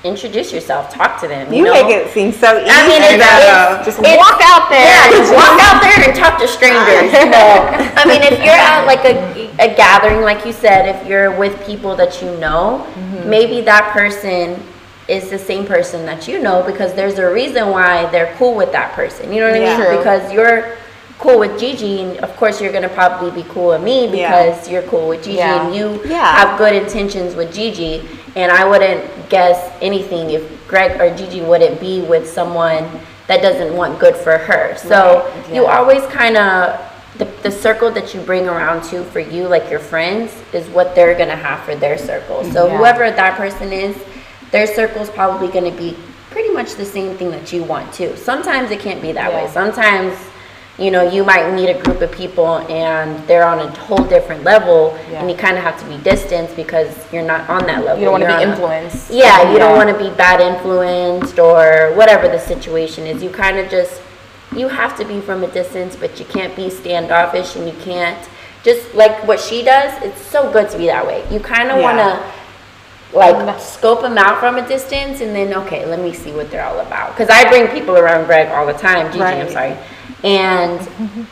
introduce 0.04 0.52
yourself. 0.52 0.90
Talk 0.92 1.20
to 1.23 1.28
them. 1.28 1.50
You, 1.52 1.58
you 1.58 1.64
know? 1.64 1.73
make 1.73 1.87
it 1.96 2.12
seem 2.12 2.30
so 2.30 2.58
easy. 2.61 2.70
I 2.70 2.87
mean, 2.87 3.02
it's, 3.02 3.25
it's 3.25 3.87
just 3.87 3.99
it's- 3.99 4.16
walk 4.16 4.40
out 4.44 4.68
there. 4.70 4.84
Yeah, 4.84 5.11
just 5.11 5.32
walk 5.32 5.58
out 5.61 5.80
there 5.82 6.08
and 6.08 6.16
talk 6.16 6.38
to 6.40 6.46
strangers. 6.49 7.11
You 7.25 7.30
know, 7.30 7.66
I 7.96 8.04
mean, 8.06 8.23
if 8.23 8.38
you're 8.44 8.54
at 8.54 8.84
like 8.87 9.04
a, 9.04 9.49
a 9.58 9.75
gathering, 9.75 10.20
like 10.20 10.44
you 10.44 10.52
said, 10.52 10.94
if 10.94 11.06
you're 11.08 11.37
with 11.37 11.64
people 11.66 11.96
that 11.96 12.20
you 12.23 12.30
know, 12.38 12.87
Mm-hmm. 12.94 13.28
maybe 13.30 13.61
that 13.62 13.92
person 13.92 14.61
is 15.08 15.28
the 15.30 15.38
same 15.38 15.66
person 15.66 16.06
that 16.06 16.26
you 16.28 16.38
know 16.40 16.62
because 16.64 16.94
there's 16.94 17.18
a 17.18 17.32
reason 17.32 17.68
why 17.70 18.06
they're 18.11 18.34
cool 18.37 18.54
with 18.54 18.73
that 18.73 18.92
person. 18.94 19.32
You 19.32 19.40
know 19.40 19.50
what 19.50 19.61
I 19.61 19.64
mean? 19.64 19.76
True. 19.87 19.99
Because 19.99 20.32
you're 20.32 20.76
cool 21.18 21.38
with 21.38 21.59
Gigi, 21.59 22.02
and 22.02 22.18
of 22.18 22.37
course 22.37 22.61
you're 22.61 22.73
gonna 22.73 22.88
probably 22.88 23.30
be 23.30 23.49
cool 23.50 23.68
with 23.68 23.83
me 23.83 24.06
Yeah. 24.09 24.28
because 24.49 24.68
you're 24.68 24.83
cool 24.83 25.09
with 25.09 25.23
Gigi, 25.25 25.38
Yeah. 25.38 25.66
and 25.66 25.75
you 25.75 26.00
Yeah. 26.04 26.37
have 26.37 26.59
good 26.59 26.75
intentions 26.75 27.35
with 27.35 27.52
Gigi. 27.54 28.06
And 28.37 28.50
I 28.50 28.64
wouldn't 28.64 29.28
guess 29.28 29.71
anything 29.80 30.30
if 30.30 30.42
Greg 30.66 31.00
or 31.00 31.09
Gigi 31.16 31.40
wouldn't 31.40 31.80
be 31.80 32.00
with 32.02 32.28
someone 32.28 32.85
that 33.28 33.40
doesn't 33.42 33.75
want 33.76 33.99
good 34.00 34.16
for 34.16 34.37
her. 34.38 34.75
So 34.76 35.25
Right, 35.47 35.54
you 35.54 35.66
always 35.66 36.02
kind 36.06 36.37
of 36.37 36.78
the, 37.16 37.26
the 37.44 37.50
circle 37.50 37.92
that 37.92 38.12
you 38.12 38.21
bring 38.21 38.49
around 38.49 38.83
to 38.90 39.04
for 39.04 39.21
you, 39.21 39.47
like 39.47 39.71
your 39.71 39.78
friends, 39.78 40.33
is 40.52 40.66
what 40.66 40.97
they're 40.97 41.14
gonna 41.14 41.37
have 41.37 41.61
for 41.61 41.76
their 41.76 41.97
circle. 41.97 42.42
So 42.52 42.66
Yeah. 42.66 42.76
whoever 42.76 43.09
that 43.11 43.37
person 43.37 43.73
is, 43.73 43.94
their 44.50 44.66
circle's 44.66 45.11
probably 45.11 45.47
gonna 45.47 45.71
be 45.71 45.97
pretty 46.33 46.50
much 46.50 46.75
the 46.75 46.85
same 46.85 47.14
thing 47.16 47.30
that 47.30 47.52
you 47.52 47.62
want 47.62 47.92
too. 47.92 48.14
Sometimes 48.16 48.73
it 48.73 48.80
can't 48.80 49.00
be 49.00 49.12
that 49.12 49.33
way. 49.33 49.47
Sometimes, 49.52 50.14
you 50.78 50.90
know, 50.90 51.09
you 51.09 51.23
might 51.25 51.52
meet 51.54 51.69
a 51.71 51.81
group 51.83 52.00
of 52.00 52.11
people 52.11 52.59
and 52.69 53.25
they're 53.28 53.45
on 53.47 53.61
a 53.61 53.71
whole 53.78 54.02
different 54.04 54.43
level, 54.43 54.99
Yeah. 55.11 55.21
and 55.21 55.31
you 55.31 55.37
kind 55.37 55.57
of 55.57 55.62
have 55.62 55.78
to 55.81 55.85
be 55.87 55.99
distanced 55.99 56.57
because 56.57 56.88
you're 57.12 57.23
not 57.23 57.49
on 57.49 57.64
that 57.66 57.85
level. 57.85 57.99
You 57.99 58.07
don't 58.07 58.12
want 58.21 58.25
to 58.25 58.28
be 58.28 58.35
on 58.35 58.40
a- 58.49 58.50
influenced. 58.52 59.11
yeah, 59.11 59.52
you 59.52 59.59
don't 59.59 59.76
want 59.76 59.88
to 59.88 59.97
be 59.97 60.11
bad 60.11 60.40
influenced 60.40 61.38
or 61.38 61.93
whatever 61.95 62.26
the 62.28 62.40
situation 62.40 63.07
is. 63.07 63.23
You 63.23 63.31
kind 63.31 63.59
of 63.59 63.71
just 63.71 64.00
you 64.54 64.69
have 64.69 64.97
to 64.99 65.04
be 65.04 65.21
from 65.21 65.43
a 65.43 65.49
distance, 65.49 65.97
but 65.97 66.19
you 66.21 66.25
can't 66.26 66.54
be 66.54 66.71
standoffish 66.71 67.57
and 67.57 67.66
you 67.66 67.75
can't 67.85 68.28
just 68.62 68.95
like 68.95 69.26
what 69.26 69.38
she 69.40 69.62
does. 69.64 69.93
It's 70.02 70.21
so 70.21 70.50
good 70.52 70.71
to 70.71 70.78
be 70.78 70.87
that 70.87 71.07
way. 71.07 71.25
You 71.31 71.40
kind 71.40 71.71
of 71.71 71.78
Yeah. 71.78 71.83
want 71.83 71.99
to 71.99 72.19
like 73.16 73.61
scope 73.61 74.00
them 74.02 74.19
out 74.19 74.40
from 74.40 74.57
a 74.57 74.66
distance 74.66 75.21
and 75.21 75.35
then 75.37 75.54
okay, 75.54 75.87
let 75.87 76.00
me 76.00 76.12
see 76.12 76.33
what 76.33 76.50
they're 76.50 76.64
all 76.64 76.81
about. 76.81 77.16
Because 77.16 77.31
I 77.31 77.49
bring 77.49 77.69
people 77.69 77.97
around 77.97 78.26
Greg 78.26 78.49
all 78.49 78.66
the 78.66 78.73
time. 78.73 79.12
Gigi, 79.12 79.23
I'm 79.25 79.49
sorry. 79.50 79.76
And 80.25 80.81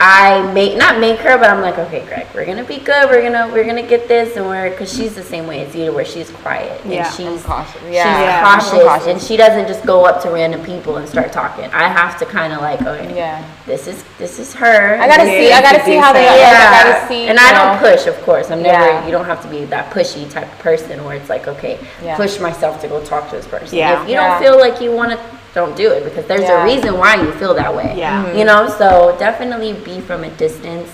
I 0.00 0.52
make 0.52 0.76
not 0.76 1.00
make 1.00 1.18
her, 1.20 1.38
but 1.38 1.48
I'm 1.48 1.62
like, 1.62 1.78
okay, 1.78 2.04
Greg, 2.06 2.26
we're 2.34 2.44
gonna 2.44 2.62
be 2.62 2.76
good. 2.76 3.08
We're 3.08 3.22
gonna 3.22 3.50
we're 3.50 3.64
gonna 3.64 3.82
get 3.86 4.06
this, 4.06 4.36
and 4.36 4.44
we're 4.46 4.68
because 4.68 4.94
she's 4.94 5.14
the 5.14 5.22
same 5.22 5.46
way 5.46 5.64
as 5.64 5.74
you, 5.74 5.90
where 5.94 6.04
she's 6.04 6.30
quiet 6.30 6.78
Yeah. 6.84 7.06
and 7.06 7.14
she's 7.14 7.42
cautious. 7.42 7.80
she's 7.80 7.94
Yeah. 7.94 8.42
cautious, 8.44 8.84
cautious. 8.84 9.06
and 9.06 9.22
she 9.22 9.38
doesn't 9.38 9.66
just 9.66 9.86
go 9.86 10.04
up 10.04 10.20
to 10.24 10.30
random 10.30 10.62
people 10.62 10.98
and 10.98 11.08
start 11.08 11.32
talking. 11.32 11.70
I 11.72 11.88
have 11.88 12.18
to 12.18 12.26
kind 12.26 12.52
of 12.52 12.60
like, 12.60 12.82
okay, 12.82 13.16
Yeah. 13.16 13.42
This 13.66 13.86
is 13.86 14.04
this 14.18 14.38
is 14.38 14.52
her. 14.54 15.00
I 15.00 15.06
gotta 15.06 15.24
see. 15.24 15.52
I 15.52 15.60
gotta 15.62 15.84
see 15.84 15.96
how 15.96 16.12
they. 16.12 16.24
yeah, 16.24 16.68
I 16.70 16.92
gotta 16.92 17.08
see. 17.08 17.28
and 17.28 17.38
I 17.38 17.52
don't 17.52 17.78
push, 17.78 18.06
of 18.06 18.20
course. 18.22 18.50
I'm 18.50 18.62
never. 18.62 18.84
Yeah. 18.84 19.04
You 19.06 19.12
don't 19.12 19.24
have 19.24 19.40
to 19.42 19.48
be 19.48 19.64
that 19.66 19.92
pushy 19.92 20.28
type 20.30 20.52
of 20.52 20.58
person 20.58 21.04
where 21.04 21.16
it's 21.16 21.28
like, 21.28 21.46
okay, 21.46 21.78
Yeah. 22.02 22.16
push 22.16 22.40
myself 22.40 22.80
to 22.80 22.88
go 22.88 23.04
talk 23.04 23.30
to 23.30 23.36
this 23.36 23.46
person. 23.46 23.78
Yeah. 23.78 24.02
If 24.02 24.08
you 24.08 24.16
don't 24.16 24.42
feel 24.42 24.58
like 24.58 24.80
you 24.80 24.90
want 24.92 25.12
to, 25.12 25.20
don't 25.54 25.76
do 25.76 25.92
it 25.92 26.02
because 26.04 26.26
there's 26.26 26.48
a 26.48 26.64
reason 26.64 26.98
why 26.98 27.14
you 27.22 27.30
feel 27.32 27.54
that 27.54 27.74
way. 27.74 27.94
Yeah. 27.96 28.32
You 28.34 28.44
know, 28.44 28.68
so 28.68 29.16
definitely 29.18 29.74
be 29.74 30.00
from 30.00 30.24
a 30.24 30.30
distance 30.36 30.90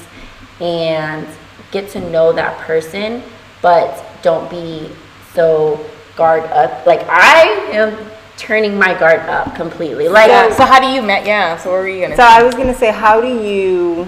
and 0.60 1.26
get 1.70 1.88
to 1.90 2.00
know 2.10 2.32
that 2.32 2.58
person, 2.58 3.22
but 3.62 4.04
don't 4.22 4.50
be 4.50 4.90
so 5.34 5.84
guard 6.16 6.42
up. 6.50 6.84
Like 6.86 7.06
I 7.08 7.42
am 7.72 7.96
turning 8.38 8.78
my 8.78 8.98
guard 8.98 9.20
up 9.28 9.54
completely. 9.54 10.08
Like 10.08 10.28
Yeah. 10.28 10.54
So 10.54 10.64
how 10.64 10.80
do 10.80 10.86
you 10.86 11.02
met? 11.02 11.26
Yeah. 11.26 11.56
So 11.56 11.70
what 11.70 11.80
were 11.80 11.88
you 11.88 12.00
gonna? 12.00 12.16
So 12.16 12.22
I 12.22 12.42
was 12.42 12.54
gonna 12.54 12.74
say, 12.74 12.92
how 12.92 13.20
do 13.20 13.28
you, 13.28 14.04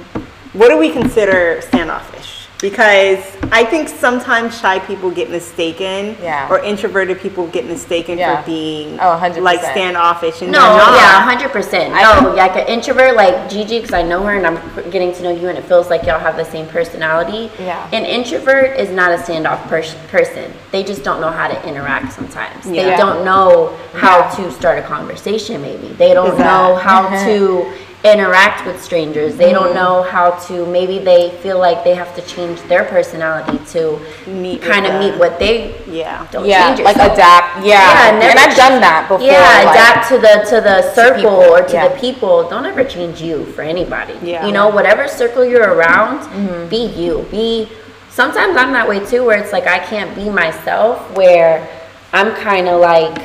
what 0.52 0.68
do 0.68 0.78
we 0.78 0.90
consider 0.90 1.60
standoffish? 1.60 2.19
Because 2.60 3.24
I 3.52 3.64
think 3.64 3.88
sometimes 3.88 4.58
shy 4.60 4.78
people 4.80 5.10
get 5.10 5.30
mistaken, 5.30 6.16
Yeah. 6.22 6.46
or 6.50 6.58
introverted 6.62 7.18
people 7.20 7.46
get 7.46 7.64
mistaken 7.64 8.18
Yeah. 8.18 8.42
for 8.42 8.46
being 8.46 8.98
Oh, 9.00 9.16
100%. 9.16 9.42
like 9.44 9.62
standoffish, 9.62 10.42
and 10.42 10.52
No, 10.52 10.58
not. 10.76 10.92
yeah, 10.94 11.22
hundred 11.22 11.52
percent. 11.52 11.94
No, 11.94 12.28
oh. 12.30 12.34
like 12.36 12.54
an 12.56 12.66
introvert 12.66 13.16
like 13.16 13.48
Gigi, 13.48 13.78
because 13.80 13.94
I 13.94 14.02
know 14.02 14.22
her 14.24 14.34
and 14.34 14.46
I'm 14.46 14.58
getting 14.90 15.12
to 15.14 15.22
know 15.22 15.30
you, 15.30 15.48
and 15.48 15.56
it 15.56 15.64
feels 15.64 15.88
like 15.88 16.04
y'all 16.04 16.18
have 16.20 16.36
the 16.36 16.44
same 16.44 16.66
personality. 16.66 17.50
Yeah. 17.58 17.78
An 17.92 18.04
introvert 18.04 18.78
is 18.78 18.90
not 18.90 19.10
a 19.12 19.16
standoff 19.16 19.66
pers- 19.68 19.94
person. 20.10 20.52
They 20.70 20.82
just 20.82 21.02
don't 21.02 21.20
know 21.20 21.30
how 21.30 21.48
to 21.48 21.66
interact 21.66 22.12
sometimes. 22.12 22.66
yeah. 22.66 22.90
They 22.90 22.96
don't 22.96 23.24
know 23.24 23.72
how 23.94 24.28
to 24.36 24.50
start 24.52 24.78
a 24.78 24.82
conversation. 24.82 25.62
Maybe 25.62 25.88
they 25.98 26.12
don't 26.12 26.32
Exactly. 26.32 26.44
know 26.44 26.76
how 26.76 27.08
to 27.24 27.66
interact 28.02 28.64
with 28.66 28.82
strangers. 28.82 29.36
They 29.36 29.52
Mm-hmm. 29.52 29.54
don't 29.64 29.74
know 29.74 30.02
how 30.04 30.30
to. 30.48 30.64
Maybe 30.64 30.98
they 30.98 31.30
feel 31.42 31.58
like 31.58 31.84
they 31.84 31.94
have 31.94 32.14
to 32.16 32.22
change 32.22 32.60
their 32.62 32.84
personality 32.84 33.58
to 33.72 33.98
Meet 34.26 34.62
kind 34.62 34.86
of 34.86 34.94
the- 34.94 34.98
meet 35.00 35.14
what 35.18 35.38
they 35.38 35.74
Yeah. 35.86 36.26
don't 36.32 36.46
yeah. 36.46 36.68
change 36.68 36.80
Like 36.80 36.96
yourself. 36.96 37.12
adapt. 37.12 37.64
Yeah. 37.64 37.72
Yeah, 37.72 38.18
never 38.18 38.30
and 38.30 38.38
I've 38.38 38.56
done 38.56 38.80
that 38.80 39.06
before. 39.08 39.26
Yeah, 39.26 39.40
like- 39.64 39.74
adapt 39.76 40.08
to 40.08 40.18
the 40.18 40.34
to 40.50 40.60
the 40.62 40.94
circle 40.94 41.40
people, 41.40 41.52
or 41.54 41.62
to 41.62 41.72
yeah. 41.74 41.88
the 41.88 41.98
people. 42.00 42.48
Don't 42.48 42.64
ever 42.64 42.84
change 42.84 43.20
you 43.20 43.44
for 43.54 43.60
anybody. 43.62 44.14
Yeah. 44.22 44.46
You 44.46 44.52
know, 44.52 44.68
whatever 44.68 45.06
circle 45.06 45.44
you're 45.44 45.70
around, 45.74 46.20
Mm-hmm. 46.20 46.68
be 46.68 46.86
you. 46.86 47.26
Be 47.30 47.68
sometimes 48.08 48.56
I'm 48.56 48.72
that 48.72 48.88
way 48.88 49.00
too 49.04 49.24
where 49.26 49.38
it's 49.38 49.52
like 49.52 49.66
I 49.66 49.78
can't 49.78 50.14
be 50.14 50.30
myself 50.30 50.98
where 51.16 51.68
I'm 52.14 52.34
kind 52.36 52.66
of 52.68 52.80
like 52.80 53.16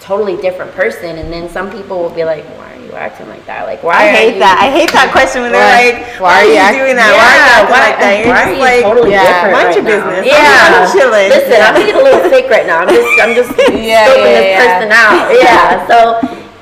totally 0.00 0.36
different 0.36 0.72
person 0.74 1.18
and 1.18 1.32
then 1.32 1.48
some 1.48 1.70
people 1.70 1.98
will 2.02 2.10
be 2.10 2.24
like, 2.24 2.44
"Why 2.56 2.67
are 2.98 3.04
acting 3.06 3.28
like 3.28 3.46
that?" 3.46 3.66
Like, 3.66 3.82
why 3.82 3.94
I 3.94 4.06
hate 4.10 4.34
you- 4.34 4.40
that. 4.40 4.58
I 4.58 4.68
hate 4.74 4.90
that 4.92 5.12
question 5.12 5.42
when 5.42 5.52
they're 5.52 5.62
Why- 5.62 5.94
like, 5.94 6.20
why 6.20 6.28
"Why 6.28 6.38
are 6.42 6.72
you 6.74 6.78
doing 6.82 6.96
that? 6.98 7.10
Yeah, 7.14 7.22
why 7.22 7.30
are 7.30 7.38
you 7.38 7.46
acting 7.54 7.70
why- 7.70 7.86
like 7.86 7.98
that?" 8.02 8.12
You're 8.18 8.28
why 8.28 8.34
just 8.34 8.48
are 8.48 8.54
you 8.54 8.60
like, 8.68 8.82
totally 8.82 9.10
Yeah. 9.12 9.22
different 9.24 9.52
mind 9.54 9.66
right 9.66 9.76
your 9.76 9.84
now? 9.84 9.90
business. 9.94 10.18
I'm 10.18 10.26
Yeah, 10.26 10.80
just 10.82 10.92
chilling. 10.98 11.28
Listen, 11.30 11.58
I'm 11.62 11.74
getting 11.78 11.94
a 11.94 12.02
little 12.04 12.24
sick 12.34 12.44
right 12.50 12.66
now. 12.66 12.78
I'm 12.82 12.88
just, 12.90 13.08
I'm 13.22 13.32
just 13.34 13.50
Yeah, 13.72 14.06
scoping 14.10 14.26
yeah, 14.26 14.34
this 14.34 14.46
yeah. 14.50 14.58
person 14.66 14.88
out. 14.92 15.24
Yeah, 15.48 15.86
so 15.86 15.96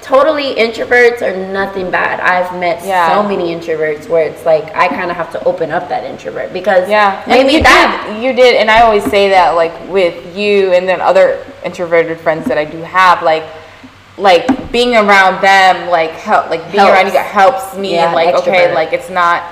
totally 0.03 0.55
introverts 0.55 1.21
are 1.21 1.35
nothing 1.35 1.91
bad. 1.91 2.21
I've 2.21 2.55
met 2.61 2.85
Yeah. 2.85 3.11
so 3.13 3.23
many 3.25 3.53
introverts 3.55 4.09
where 4.09 4.23
it's 4.23 4.45
like 4.47 4.71
I 4.77 4.87
kind 4.89 5.11
of 5.11 5.17
have 5.17 5.33
to 5.33 5.43
open 5.45 5.73
up 5.73 5.89
that 5.89 6.05
introvert 6.05 6.53
because 6.53 6.89
Yeah, 6.89 7.23
maybe 7.27 7.55
you 7.55 7.63
that 7.63 8.05
did. 8.07 8.23
You 8.23 8.33
did, 8.33 8.55
and 8.55 8.71
I 8.71 8.83
always 8.83 9.03
say 9.11 9.31
that, 9.31 9.57
like 9.57 9.73
with 9.89 10.37
you 10.37 10.73
and 10.73 10.89
then 10.89 11.01
other 11.01 11.39
introverted 11.65 12.21
friends 12.21 12.47
that 12.47 12.57
I 12.59 12.65
do 12.65 12.81
have, 12.83 13.23
like, 13.23 13.43
like 14.19 14.73
being 14.73 14.95
around 14.97 15.43
them, 15.43 15.91
like 15.91 16.11
help, 16.13 16.49
like 16.51 16.63
being 16.73 16.85
around 16.85 17.07
you 17.07 17.13
Helps. 17.13 17.63
helps 17.65 17.77
me, 17.77 17.95
Yeah, 17.95 18.13
like 18.13 18.35
okay, 18.37 18.75
like 18.75 18.93
it's 18.93 19.11
not 19.11 19.43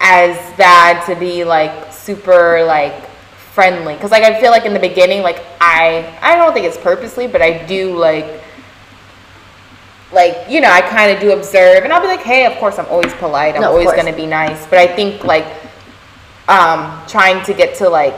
as 0.00 0.36
bad 0.56 1.04
to 1.06 1.14
be 1.14 1.44
like 1.44 1.92
super 1.92 2.64
like 2.64 3.06
friendly, 3.52 3.94
because 3.94 4.10
like 4.10 4.22
I 4.24 4.40
feel 4.40 4.50
like 4.50 4.64
in 4.64 4.72
the 4.74 4.80
beginning, 4.80 5.22
like 5.22 5.42
I, 5.60 6.18
I 6.22 6.36
don't 6.36 6.52
think 6.54 6.66
it's 6.66 6.78
purposely, 6.78 7.26
but 7.26 7.42
I 7.42 7.64
do 7.66 7.96
like 7.96 8.40
like 10.12 10.48
you 10.48 10.60
know 10.60 10.70
i 10.70 10.80
kind 10.80 11.10
of 11.10 11.20
do 11.20 11.32
observe 11.32 11.82
and 11.82 11.92
i'll 11.92 12.00
be 12.00 12.06
like 12.06 12.20
hey 12.22 12.46
of 12.46 12.56
course 12.58 12.78
i'm 12.78 12.86
always 12.86 13.12
polite. 13.14 13.56
I'm 13.56 13.62
No, 13.62 13.70
always 13.70 13.90
going 13.90 14.06
to 14.06 14.12
be 14.12 14.26
nice. 14.26 14.64
But 14.66 14.78
i 14.78 14.86
think 14.86 15.24
like 15.24 15.46
um 16.46 17.02
trying 17.08 17.44
to 17.46 17.54
get 17.54 17.74
to 17.78 17.88
like 17.88 18.14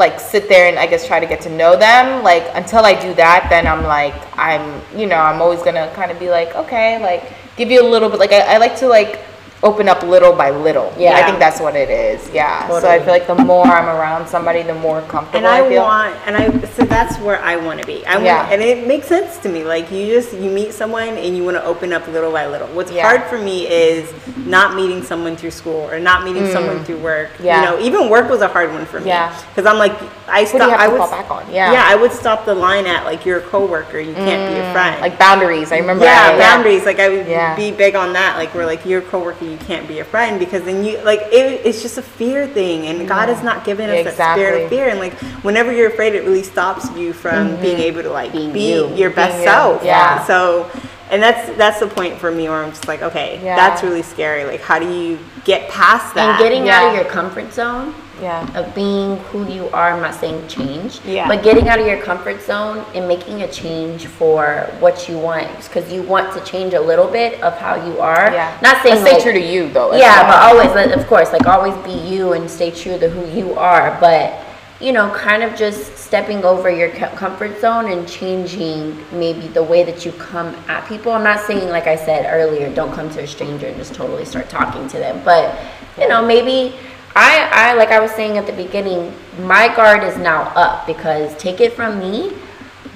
like 0.00 0.18
sit 0.18 0.48
there 0.48 0.66
and 0.68 0.78
i 0.78 0.86
guess 0.86 1.06
try 1.06 1.20
to 1.20 1.26
get 1.26 1.40
to 1.42 1.50
know 1.50 1.76
them. 1.76 2.24
Like 2.24 2.44
until 2.54 2.84
i 2.84 2.94
do 3.00 3.14
that 3.14 3.46
then 3.48 3.66
i'm 3.66 3.84
like 3.84 4.16
i'm 4.36 4.82
you 4.98 5.06
know 5.06 5.16
i'm 5.16 5.40
always 5.40 5.62
to 5.76 5.92
kind 5.94 6.10
of 6.10 6.18
be 6.18 6.28
like 6.30 6.54
okay 6.56 7.00
like 7.00 7.32
give 7.56 7.70
you 7.70 7.80
a 7.80 7.88
little 7.88 8.08
bit 8.08 8.18
like 8.18 8.32
I, 8.32 8.54
I 8.54 8.56
like 8.58 8.74
to 8.76 8.88
like 8.88 9.20
open 9.62 9.88
up 9.88 10.02
little 10.02 10.32
by 10.32 10.50
little 10.50 10.92
yeah 10.98 11.16
i 11.16 11.22
think 11.22 11.38
that's 11.38 11.60
what 11.60 11.76
it 11.76 11.90
is 11.90 12.28
yeah 12.32 12.66
so 12.68 12.88
i 12.88 12.98
feel 12.98 13.08
like 13.08 13.26
the 13.26 13.34
more 13.34 13.66
i'm 13.66 13.88
around 13.88 14.26
somebody 14.26 14.62
the 14.62 14.74
more 14.74 15.02
comfortable 15.02 15.36
and 15.38 15.46
i, 15.46 15.64
I 15.64 15.68
feel 15.68 15.82
want, 15.82 16.16
and 16.26 16.36
I, 16.36 16.50
so 16.68 16.84
that's 16.84 17.18
where 17.18 17.40
I 17.42 17.56
want 17.56 17.80
to 17.80 17.86
be. 17.86 18.04
I 18.06 18.14
want, 18.14 18.24
Yeah. 18.24 18.48
and 18.50 18.62
it 18.62 18.86
makes 18.86 19.06
sense 19.06 19.38
to 19.38 19.48
me. 19.48 19.64
Like 19.64 19.90
you 19.90 20.06
just, 20.06 20.32
you 20.32 20.50
meet 20.50 20.72
someone 20.72 21.08
and 21.08 21.36
you 21.36 21.44
want 21.44 21.56
to 21.56 21.64
open 21.64 21.92
up 21.92 22.06
little 22.08 22.32
by 22.32 22.46
little. 22.46 22.68
What's 22.68 22.90
Yeah. 22.92 23.02
hard 23.02 23.24
for 23.24 23.38
me 23.38 23.66
is 23.68 24.12
not 24.46 24.74
meeting 24.74 25.02
someone 25.02 25.36
through 25.36 25.50
school 25.50 25.90
or 25.90 25.98
not 26.00 26.24
meeting 26.24 26.46
someone 26.50 26.84
through 26.84 26.98
work. 26.98 27.30
Mm. 27.38 27.44
Yeah. 27.44 27.60
You 27.60 27.66
know, 27.66 27.84
even 27.84 28.08
work 28.08 28.30
was 28.30 28.40
a 28.40 28.48
hard 28.48 28.72
one 28.72 28.86
for 28.86 29.00
me. 29.00 29.08
Yeah. 29.08 29.34
Because 29.48 29.66
I'm 29.66 29.78
like, 29.78 29.98
I 30.30 30.44
stop. 30.44 30.70
I 30.70 30.88
would, 30.88 30.98
fall 30.98 31.10
back 31.10 31.30
on? 31.30 31.50
Yeah. 31.52 31.72
Yeah, 31.72 31.84
I 31.86 31.94
would 31.96 32.12
stop 32.12 32.44
the 32.44 32.54
line 32.54 32.86
at 32.86 33.04
like 33.04 33.26
you're 33.26 33.38
a 33.38 33.42
coworker. 33.42 33.98
You 33.98 34.14
can't 34.14 34.54
be 34.54 34.60
a 34.60 34.72
friend. 34.72 34.96
Mm, 34.96 35.00
like 35.00 35.18
boundaries 35.18 35.72
i 35.72 35.78
remember 35.78 36.04
yeah, 36.04 36.32
I- 36.34 36.38
boundaries. 36.38 36.84
Like 36.84 36.98
I 36.98 37.08
would 37.08 37.26
Yeah. 37.26 37.56
be 37.56 37.70
big 37.72 37.94
on 37.94 38.12
that. 38.14 38.36
Like 38.36 38.54
we're 38.54 38.66
like 38.66 38.84
you're 38.86 39.00
a 39.00 39.04
coworker, 39.04 39.44
you 39.44 39.56
can't 39.58 39.86
be 39.88 39.98
a 40.00 40.04
friend 40.04 40.38
because 40.38 40.62
then 40.64 40.84
you 40.84 40.98
like 41.02 41.20
it, 41.32 41.60
it's 41.64 41.82
just 41.82 41.98
a 41.98 42.02
fear 42.02 42.46
thing, 42.46 42.86
and 42.86 43.06
God 43.08 43.28
has 43.28 43.42
not 43.42 43.64
given 43.64 43.90
us 43.90 44.16
that 44.16 44.34
spirit 44.36 44.64
of 44.64 44.70
fear. 44.70 44.88
And 44.88 44.98
like 45.00 45.14
whenever 45.42 45.72
you're 45.72 45.88
afraid, 45.88 46.14
it 46.14 46.24
really 46.24 46.42
stops 46.42 46.90
you 46.96 47.12
from 47.12 47.60
being 47.60 47.78
able 47.78 48.02
to 48.02 48.10
like 48.10 48.32
Being 48.32 48.52
be 48.52 48.70
you. 48.72 48.94
your 48.94 49.10
best 49.10 49.38
you. 49.38 49.44
self. 49.44 49.84
Yeah. 49.84 50.24
So, 50.26 50.70
and 51.10 51.20
that's 51.22 51.56
that's 51.56 51.80
the 51.80 51.86
point 51.88 52.18
for 52.18 52.30
me 52.30 52.48
where 52.48 52.62
I'm 52.62 52.70
just 52.70 52.86
like, 52.88 53.02
okay, 53.02 53.40
Yeah. 53.42 53.56
that's 53.56 53.82
really 53.82 54.02
scary. 54.02 54.44
Like 54.44 54.60
how 54.60 54.78
do 54.78 54.88
you 54.92 55.18
get 55.44 55.68
past 55.70 56.14
that? 56.14 56.30
and 56.30 56.38
getting 56.38 56.68
out 56.68 56.88
of 56.88 56.94
your 56.94 57.04
comfort 57.04 57.52
zone 57.52 57.94
yeah 58.20 58.46
of 58.58 58.74
being 58.74 59.16
who 59.30 59.46
you 59.48 59.68
are. 59.70 59.92
I'm 59.92 60.02
not 60.02 60.14
saying 60.14 60.46
change, 60.48 61.00
Yeah. 61.04 61.28
but 61.28 61.42
getting 61.42 61.68
out 61.68 61.78
of 61.80 61.86
your 61.86 62.00
comfort 62.02 62.42
zone 62.42 62.84
and 62.94 63.08
making 63.08 63.42
a 63.42 63.50
change 63.50 64.06
for 64.06 64.70
what 64.80 65.08
you 65.08 65.18
want, 65.18 65.48
because 65.64 65.92
you 65.92 66.02
want 66.02 66.32
to 66.34 66.44
change 66.44 66.74
a 66.74 66.80
little 66.80 67.06
bit 67.08 67.40
of 67.42 67.56
how 67.58 67.74
you 67.86 68.00
are. 68.00 68.30
Yeah. 68.32 68.56
Not 68.62 68.82
saying 68.82 69.00
stay 69.04 69.20
true 69.22 69.32
to 69.32 69.40
you 69.40 69.70
though. 69.70 69.94
Yeah, 69.94 70.22
well. 70.22 70.60
but 70.60 70.76
always, 70.76 70.92
of 70.92 71.06
course, 71.06 71.32
like 71.32 71.46
always 71.46 71.74
be 71.84 71.92
you 71.92 72.32
and 72.32 72.50
stay 72.50 72.70
true 72.70 72.98
to 72.98 73.08
who 73.08 73.26
you 73.38 73.54
are. 73.54 73.96
But 74.00 74.34
you 74.80 74.92
know, 74.92 75.10
kind 75.14 75.42
of 75.42 75.54
just 75.56 75.98
stepping 75.98 76.42
over 76.42 76.70
your 76.70 76.88
comfort 76.90 77.60
zone 77.60 77.92
and 77.92 78.08
changing 78.08 78.98
maybe 79.12 79.46
the 79.48 79.62
way 79.62 79.82
that 79.82 80.06
you 80.06 80.12
come 80.12 80.48
at 80.68 80.88
people. 80.88 81.12
I'm 81.12 81.22
not 81.22 81.40
saying, 81.40 81.68
like 81.68 81.86
I 81.86 81.96
said 81.96 82.24
earlier, 82.32 82.74
don't 82.74 82.92
come 82.92 83.10
to 83.10 83.20
a 83.22 83.26
stranger 83.26 83.66
and 83.66 83.76
just 83.76 83.94
totally 83.94 84.24
start 84.24 84.48
talking 84.48 84.88
to 84.88 84.96
them. 84.98 85.22
But 85.22 85.54
you 85.98 86.08
know, 86.08 86.26
maybe 86.26 86.74
I, 87.16 87.48
I 87.52 87.74
like 87.74 87.88
I 87.90 87.98
was 88.00 88.10
saying 88.12 88.38
at 88.38 88.46
the 88.46 88.52
beginning, 88.52 89.12
my 89.42 89.74
guard 89.74 90.02
is 90.04 90.16
now 90.16 90.42
up 90.54 90.86
because 90.86 91.36
take 91.36 91.60
it 91.60 91.72
from 91.74 91.98
me. 91.98 92.32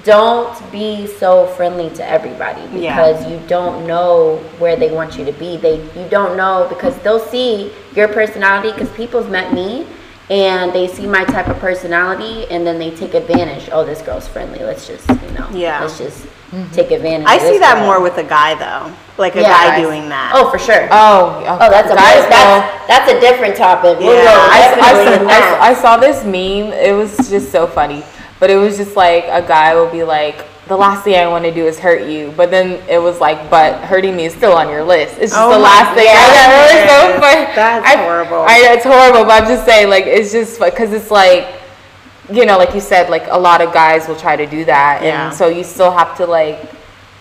don't 0.05 0.55
be 0.71 1.07
so 1.07 1.47
friendly 1.57 1.89
to 1.95 2.07
everybody 2.07 2.61
Yeah. 2.77 2.93
because 2.95 3.27
you 3.29 3.39
don't 3.47 3.87
know 3.87 4.37
where 4.59 4.75
they 4.75 4.91
want 4.93 5.17
you 5.17 5.25
to 5.25 5.31
be. 5.33 5.57
They 5.57 5.77
you 5.99 6.07
don't 6.09 6.37
know 6.37 6.67
because 6.69 6.95
they'll 6.99 7.19
see 7.35 7.71
your 7.95 8.07
personality 8.07 8.71
because 8.71 8.91
people's 8.95 9.27
met 9.29 9.51
me 9.53 9.87
and 10.29 10.73
they 10.73 10.87
see 10.87 11.05
my 11.05 11.23
type 11.25 11.47
of 11.47 11.57
personality 11.59 12.47
and 12.49 12.65
then 12.65 12.79
they 12.79 12.91
take 12.95 13.13
advantage. 13.13 13.69
Oh, 13.71 13.85
this 13.85 14.01
girl's 14.01 14.27
friendly. 14.27 14.59
Let's 14.59 14.87
just 14.87 15.07
you 15.07 15.31
know. 15.31 15.49
Yeah. 15.53 15.81
Let's 15.81 15.97
just 15.97 16.25
mm-hmm. 16.51 16.71
take 16.71 16.91
advantage. 16.91 17.27
I 17.27 17.35
of 17.35 17.41
see 17.41 17.59
that 17.59 17.75
girl. 17.75 17.85
more 17.85 18.01
with 18.01 18.17
a 18.17 18.23
guy 18.23 18.55
though, 18.55 18.93
like 19.17 19.35
a 19.35 19.41
Yeah, 19.41 19.49
guy 19.49 19.67
guys. 19.77 19.81
doing 19.81 20.09
that. 20.09 20.31
Oh, 20.33 20.49
for 20.49 20.57
sure. 20.57 20.87
Oh, 20.91 21.43
Oh, 21.47 21.69
that's 21.69 21.91
a 21.91 21.95
guys. 21.95 22.27
that's, 22.29 22.87
that's 22.87 23.11
a 23.11 23.19
different 23.19 23.55
topic. 23.55 23.99
We'll 23.99 24.15
Yeah. 24.15 24.31
I, 24.31 24.77
I, 24.81 25.13
in 25.21 25.27
I. 25.27 25.69
I 25.69 25.73
saw 25.73 25.97
this 25.97 26.23
meme. 26.23 26.73
It 26.73 26.95
was 26.95 27.15
just 27.29 27.51
so 27.51 27.67
funny. 27.67 28.03
But 28.39 28.49
it 28.49 28.57
was 28.57 28.77
just 28.77 28.95
like 28.95 29.25
a 29.25 29.45
guy 29.47 29.75
will 29.75 29.91
be 29.91 30.03
like, 30.03 30.45
the 30.67 30.75
last 30.75 31.03
thing 31.03 31.15
I 31.15 31.27
want 31.27 31.45
to 31.45 31.53
do 31.53 31.65
is 31.65 31.77
hurt 31.79 32.07
you. 32.09 32.33
But 32.35 32.49
then 32.49 32.81
it 32.89 32.97
was 32.97 33.19
like, 33.19 33.49
but 33.49 33.83
hurting 33.85 34.15
me 34.15 34.25
is 34.25 34.33
still 34.33 34.53
on 34.53 34.69
your 34.69 34.83
list. 34.83 35.13
It's 35.19 35.31
just 35.31 35.35
Oh 35.35 35.51
the 35.51 35.59
last 35.59 35.95
thing 35.95 36.07
I 36.09 36.15
know. 36.35 36.49
It 36.55 36.81
was 36.81 36.89
so 36.89 37.19
funny. 37.21 37.55
That's 37.55 37.85
I- 37.85 37.95
horrible. 38.03 38.45
I 38.47 38.61
know 38.61 38.73
it's 38.73 38.83
horrible, 38.83 39.23
but 39.25 39.43
I'm 39.43 39.47
just 39.47 39.65
saying, 39.65 39.89
like, 39.89 40.05
it's 40.05 40.31
just 40.31 40.59
because 40.59 40.91
it's 40.93 41.11
like, 41.11 41.61
you 42.31 42.45
know, 42.45 42.57
like 42.57 42.73
you 42.73 42.81
said, 42.81 43.09
like 43.11 43.25
a 43.29 43.37
lot 43.37 43.61
of 43.61 43.71
guys 43.73 44.07
will 44.07 44.15
try 44.15 44.35
to 44.35 44.47
do 44.47 44.65
that. 44.65 45.01
Yeah. 45.03 45.27
And 45.27 45.35
so 45.35 45.47
you 45.47 45.63
still 45.63 45.91
have 45.91 46.17
to, 46.17 46.25
like, 46.25 46.71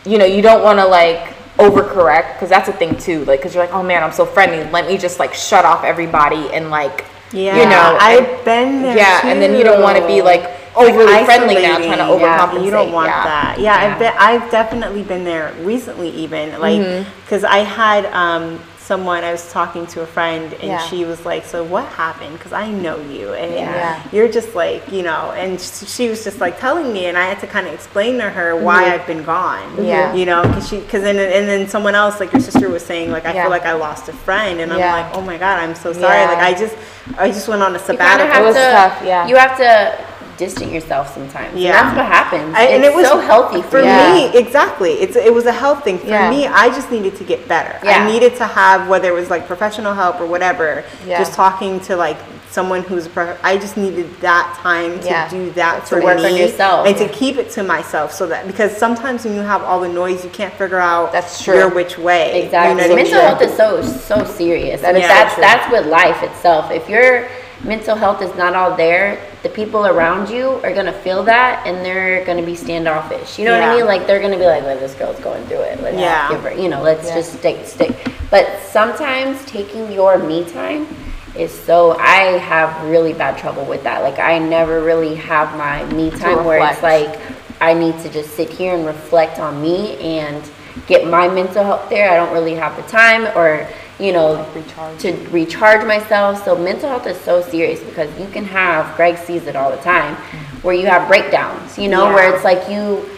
you 0.07 0.17
know, 0.19 0.25
you 0.25 0.41
don't 0.41 0.63
want 0.63 0.79
to, 0.79 0.87
like, 0.87 1.35
overcorrect 1.59 2.35
because 2.35 2.49
that's 2.49 2.69
a 2.69 2.73
thing 2.73 2.97
too. 2.97 3.25
Like, 3.27 3.41
because 3.41 3.55
you're 3.55 3.63
like, 3.65 3.75
oh 3.75 3.83
man, 3.83 4.03
I'm 4.03 4.13
so 4.13 4.25
friendly. 4.25 4.65
Let 4.71 4.87
me 4.89 4.97
just, 4.97 5.19
like, 5.19 5.35
shut 5.35 5.67
off 5.67 5.85
everybody 5.85 6.49
and, 6.53 6.71
like, 6.71 7.05
yeah, 7.33 7.57
you 7.57 7.69
know, 7.69 7.99
I've 8.01 8.45
been 8.45 8.81
there. 8.81 8.97
yeah, 8.97 9.27
and 9.27 9.43
then 9.43 9.59
you 9.59 9.65
don't 9.65 9.83
want 9.83 9.99
to 9.99 10.07
be 10.07 10.23
like 10.23 10.64
overly 10.77 11.25
friendly 11.25 11.55
now, 11.55 11.75
isolating, 11.77 11.93
trying 11.93 11.99
to 11.99 12.23
yeah, 12.25 12.39
overcompensate. 12.49 12.65
You 12.65 12.71
don't 12.71 12.93
want 12.93 13.09
yeah. 13.09 13.25
that. 13.25 13.57
Yeah, 13.59 13.65
Yeah. 13.83 13.93
I've 13.93 13.99
been. 13.99 14.13
I've 14.19 14.51
definitely 14.51 15.03
been 15.03 15.25
there 15.25 15.53
recently, 15.61 16.11
even 16.11 16.59
like 16.61 16.81
Mm-hmm. 16.81 17.09
because 17.25 17.45
I 17.45 17.59
had 17.59 18.07
um, 18.07 18.61
someone. 18.79 19.25
I 19.25 19.33
was 19.33 19.51
talking 19.51 19.87
to 19.89 20.03
a 20.03 20.07
friend, 20.07 20.53
and 20.55 20.65
Yeah. 20.65 20.79
she 20.89 21.05
was 21.07 21.25
like, 21.25 21.45
"So 21.47 21.65
what 21.65 21.87
happened? 21.87 22.35
Because 22.37 22.53
I 22.53 22.71
know 22.71 22.99
you, 23.01 23.33
and 23.33 23.55
Yeah. 23.55 24.03
you're 24.13 24.29
just 24.29 24.55
like 24.55 24.91
you 24.93 25.03
know." 25.03 25.33
And 25.37 25.59
she 25.61 26.09
was 26.11 26.23
just 26.25 26.39
like 26.41 26.59
telling 26.61 26.93
me, 26.93 27.07
and 27.07 27.17
I 27.17 27.25
had 27.25 27.41
to 27.41 27.47
kind 27.47 27.67
of 27.67 27.73
explain 27.73 28.19
to 28.19 28.29
her 28.29 28.55
why 28.57 28.93
I've 28.93 29.07
been 29.07 29.25
gone. 29.25 29.63
Mm-hmm. 29.77 29.85
Yeah. 29.85 30.13
you 30.15 30.27
know, 30.27 30.43
because 30.43 30.69
she 30.69 30.81
because 30.81 31.03
then 31.03 31.17
and 31.17 31.49
then 31.49 31.67
someone 31.69 31.95
else, 31.95 32.21
like 32.21 32.33
your 32.33 32.43
sister, 32.43 32.69
was 32.69 32.85
saying, 32.85 33.11
like 33.11 33.25
I 33.25 33.33
Yeah. 33.33 33.43
feel 33.45 33.51
like 33.51 33.65
I 33.65 33.73
lost 33.73 34.09
a 34.09 34.13
friend, 34.13 34.61
and 34.61 34.71
I'm 34.73 34.81
like, 34.81 35.17
oh 35.17 35.23
my 35.23 35.39
god, 35.39 35.61
I'm 35.61 35.75
so 35.75 35.93
sorry. 35.93 36.19
Yeah. 36.21 36.29
Like 36.29 36.39
I 36.39 36.53
just 36.59 36.77
I 37.17 37.29
just 37.31 37.49
went 37.49 37.63
on 37.63 37.75
a 37.75 37.79
You 37.79 37.85
kinda 37.87 38.03
sabbatical. 38.03 38.33
have 38.35 38.43
It 38.43 38.47
was 38.47 38.57
to, 38.57 38.71
tough, 38.71 39.03
yeah. 39.05 39.27
You 39.29 39.37
have 39.37 39.57
to 39.59 40.04
distance 40.37 40.73
yourself 40.73 41.13
sometimes. 41.15 41.55
Yeah. 41.57 41.71
Yeah. 41.71 41.73
that's 41.83 41.97
what 41.97 42.07
happens. 42.07 42.55
I, 42.55 42.65
and 42.67 42.85
it 42.85 42.95
was 42.95 43.07
so 43.07 43.19
healthy 43.21 43.63
for, 43.63 43.71
for. 43.71 43.83
Yeah. 43.83 44.15
me. 44.33 44.39
Exactly, 44.39 44.93
it's 44.95 45.17
it 45.17 45.33
was 45.33 45.47
a 45.47 45.53
health 45.53 45.85
thing 45.85 45.99
for 45.99 46.07
Yeah. 46.09 46.31
me. 46.31 46.47
I 46.47 46.69
just 46.69 46.91
needed 46.91 47.17
to 47.17 47.25
get 47.25 47.47
better. 47.49 47.79
Yeah. 47.85 48.05
I 48.05 48.11
needed 48.13 48.37
to 48.37 48.47
have 48.47 48.89
whether 48.89 49.09
it 49.09 49.15
was 49.15 49.31
like 49.31 49.47
professional 49.47 49.95
help 49.95 50.21
or 50.21 50.27
whatever. 50.27 50.85
Yeah. 51.07 51.19
Just 51.19 51.35
talking 51.35 51.81
to 51.81 51.97
like 51.97 52.17
someone 52.51 52.83
who's. 52.83 53.07
a 53.07 53.11
prof- 53.11 53.41
I 53.43 53.57
just 53.59 53.77
needed 53.77 54.09
that 54.21 54.57
time 54.63 55.01
to 55.01 55.07
Yeah. 55.07 55.29
do 55.29 55.51
that 55.53 55.87
To 55.87 55.97
for 55.97 56.03
work 56.03 56.19
me 56.19 56.27
on 56.27 56.37
yourself. 56.37 56.87
and 56.87 56.97
to 56.99 57.09
keep 57.09 57.37
it 57.37 57.51
to 57.53 57.63
myself 57.65 58.13
so 58.13 58.27
that 58.29 58.47
because 58.47 58.77
sometimes 58.77 59.25
when 59.25 59.35
you 59.35 59.41
have 59.41 59.63
all 59.63 59.81
the 59.81 59.89
noise, 59.89 60.23
you 60.25 60.31
can't 60.31 60.55
figure 60.55 60.79
out 60.79 61.11
That's 61.13 61.43
true. 61.43 61.57
your 61.57 61.69
which 61.69 61.99
way. 61.99 62.45
Exactly. 62.45 62.71
You 62.83 62.89
know 62.89 62.95
I 62.95 62.97
mental 62.97 63.15
mean? 63.19 63.27
health 63.27 63.43
is 63.43 63.57
so 63.57 63.83
so 63.83 64.25
serious. 64.25 64.83
And 64.85 64.97
is 64.97 65.03
that's 65.03 65.35
that's 65.37 65.71
with 65.73 65.87
life 65.87 66.23
itself. 66.23 66.71
If 66.71 66.89
your 66.89 67.27
mental 67.65 67.97
health 67.97 68.23
is 68.23 68.35
not 68.37 68.55
all 68.55 68.77
there, 68.77 69.19
the 69.43 69.49
people 69.49 69.87
around 69.87 70.29
you 70.31 70.61
are 70.65 70.73
gonna 70.75 70.93
feel 70.93 71.23
that 71.25 71.67
and 71.67 71.85
they're 71.85 72.25
gonna 72.25 72.43
be 72.43 72.55
standoffish. 72.55 73.39
You 73.39 73.47
know 73.47 73.59
what 73.59 73.69
I 73.69 73.75
mean? 73.77 73.87
Like 73.87 74.07
they're 74.07 74.21
gonna 74.21 74.39
be 74.39 74.47
like, 74.47 74.63
"Well, 74.63 74.79
this 74.79 74.95
girl's 74.95 75.19
going 75.21 75.45
through 75.47 75.61
it. 75.61 75.83
Let's 75.83 75.97
Yeah. 75.97 76.29
give 76.29 76.43
her, 76.43 76.53
you 76.53 76.69
know, 76.69 76.83
let's 76.83 77.09
Yeah. 77.09 77.17
just 77.17 77.33
stick 77.39 77.67
stick." 77.67 77.93
But 78.31 78.47
sometimes 78.71 79.45
taking 79.47 79.91
your 79.93 80.19
me 80.19 80.45
time 80.45 80.87
is 81.35 81.53
so. 81.53 81.97
I 81.99 82.39
have 82.39 82.85
really 82.85 83.13
bad 83.13 83.39
trouble 83.39 83.65
with 83.65 83.83
that. 83.85 84.03
Like 84.03 84.19
I 84.19 84.39
never 84.39 84.81
really 84.81 85.15
have 85.17 85.57
my 85.57 85.85
me 85.87 86.11
time 86.11 86.45
where 86.45 86.59
it's 86.71 86.83
like 86.83 87.19
I 87.61 87.73
need 87.75 87.99
to 88.03 88.09
just 88.09 88.35
sit 88.37 88.51
here 88.51 88.75
and 88.75 88.85
reflect 88.87 89.39
on 89.39 89.61
me 89.63 89.97
and 90.01 90.43
get 90.87 91.07
my 91.07 91.29
mental 91.29 91.65
health 91.65 91.89
there. 91.89 92.11
I 92.11 92.17
don't 92.17 92.33
really 92.33 92.55
have 92.57 92.77
the 92.77 92.83
time 92.83 93.27
or, 93.37 93.67
you 93.99 94.13
know, 94.13 94.45
recharge. 94.55 94.99
to 95.01 95.13
recharge 95.31 95.87
myself. 95.87 96.45
So 96.45 96.57
mental 96.57 96.89
health 96.89 97.07
is 97.07 97.21
so 97.21 97.43
serious 97.43 97.81
because 97.81 98.11
you 98.19 98.27
can 98.29 98.45
have, 98.45 98.95
Greg 98.97 99.17
sees 99.19 99.47
it 99.47 99.57
all 99.57 99.71
the 99.71 99.83
time, 99.83 100.17
mm-hmm. 100.17 100.57
where 100.67 100.75
you 100.75 100.87
have 100.87 101.09
breakdowns, 101.09 101.79
you 101.79 101.89
know, 101.89 102.07
where 102.07 102.35
it's 102.35 102.45
like 102.45 102.69
you 102.69 103.09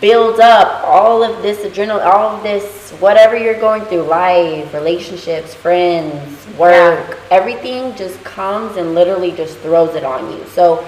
build 0.00 0.40
up 0.40 0.84
all 0.84 1.22
of 1.22 1.42
this 1.42 1.58
adrenaline, 1.60 2.04
all 2.04 2.36
of 2.36 2.42
this, 2.42 2.90
whatever 3.00 3.36
you're 3.36 3.58
going 3.58 3.82
through, 3.86 4.02
life, 4.02 4.72
relationships, 4.74 5.54
friends, 5.54 6.46
work, 6.58 7.18
everything 7.30 7.94
just 7.96 8.22
comes 8.22 8.76
and 8.76 8.94
literally 8.94 9.32
just 9.32 9.56
throws 9.58 9.94
it 9.94 10.04
on 10.04 10.30
you. 10.30 10.44
So 10.48 10.86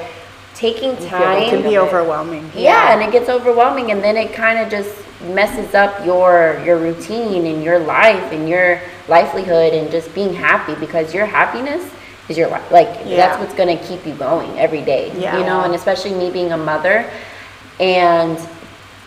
taking 0.55 0.97
time 1.07 1.43
It 1.43 1.51
can 1.51 1.63
be 1.63 1.79
overwhelming. 1.79 2.51
yeah, 2.55 2.93
and 2.93 3.01
it 3.03 3.13
gets 3.13 3.29
overwhelming 3.29 3.93
and 3.93 4.03
then 4.03 4.17
it 4.17 4.33
kind 4.35 4.59
of 4.59 4.71
just 4.71 4.95
messes 5.21 5.75
up 5.75 6.05
your 6.07 6.61
your 6.65 6.79
routine 6.79 7.47
and 7.47 7.63
your 7.65 7.79
life 7.79 8.33
and 8.33 8.49
your 8.49 8.81
livelihood 9.09 9.73
and 9.75 9.91
just 9.91 10.15
being 10.15 10.33
happy 10.33 10.75
because 10.77 11.13
your 11.13 11.27
happiness 11.27 11.83
is 12.29 12.39
your 12.39 12.49
life 12.49 12.71
like 12.71 12.87
Yeah. 13.05 13.17
that's 13.17 13.41
what's 13.41 13.55
going 13.55 13.77
to 13.77 13.85
keep 13.85 14.07
you 14.07 14.15
going 14.15 14.57
every 14.59 14.83
day 14.83 15.13
Yeah. 15.19 15.39
you 15.39 15.45
know 15.45 15.63
and 15.65 15.75
especially 15.75 16.15
me 16.15 16.31
being 16.31 16.53
a 16.53 16.57
mother 16.57 17.11
and 17.81 18.39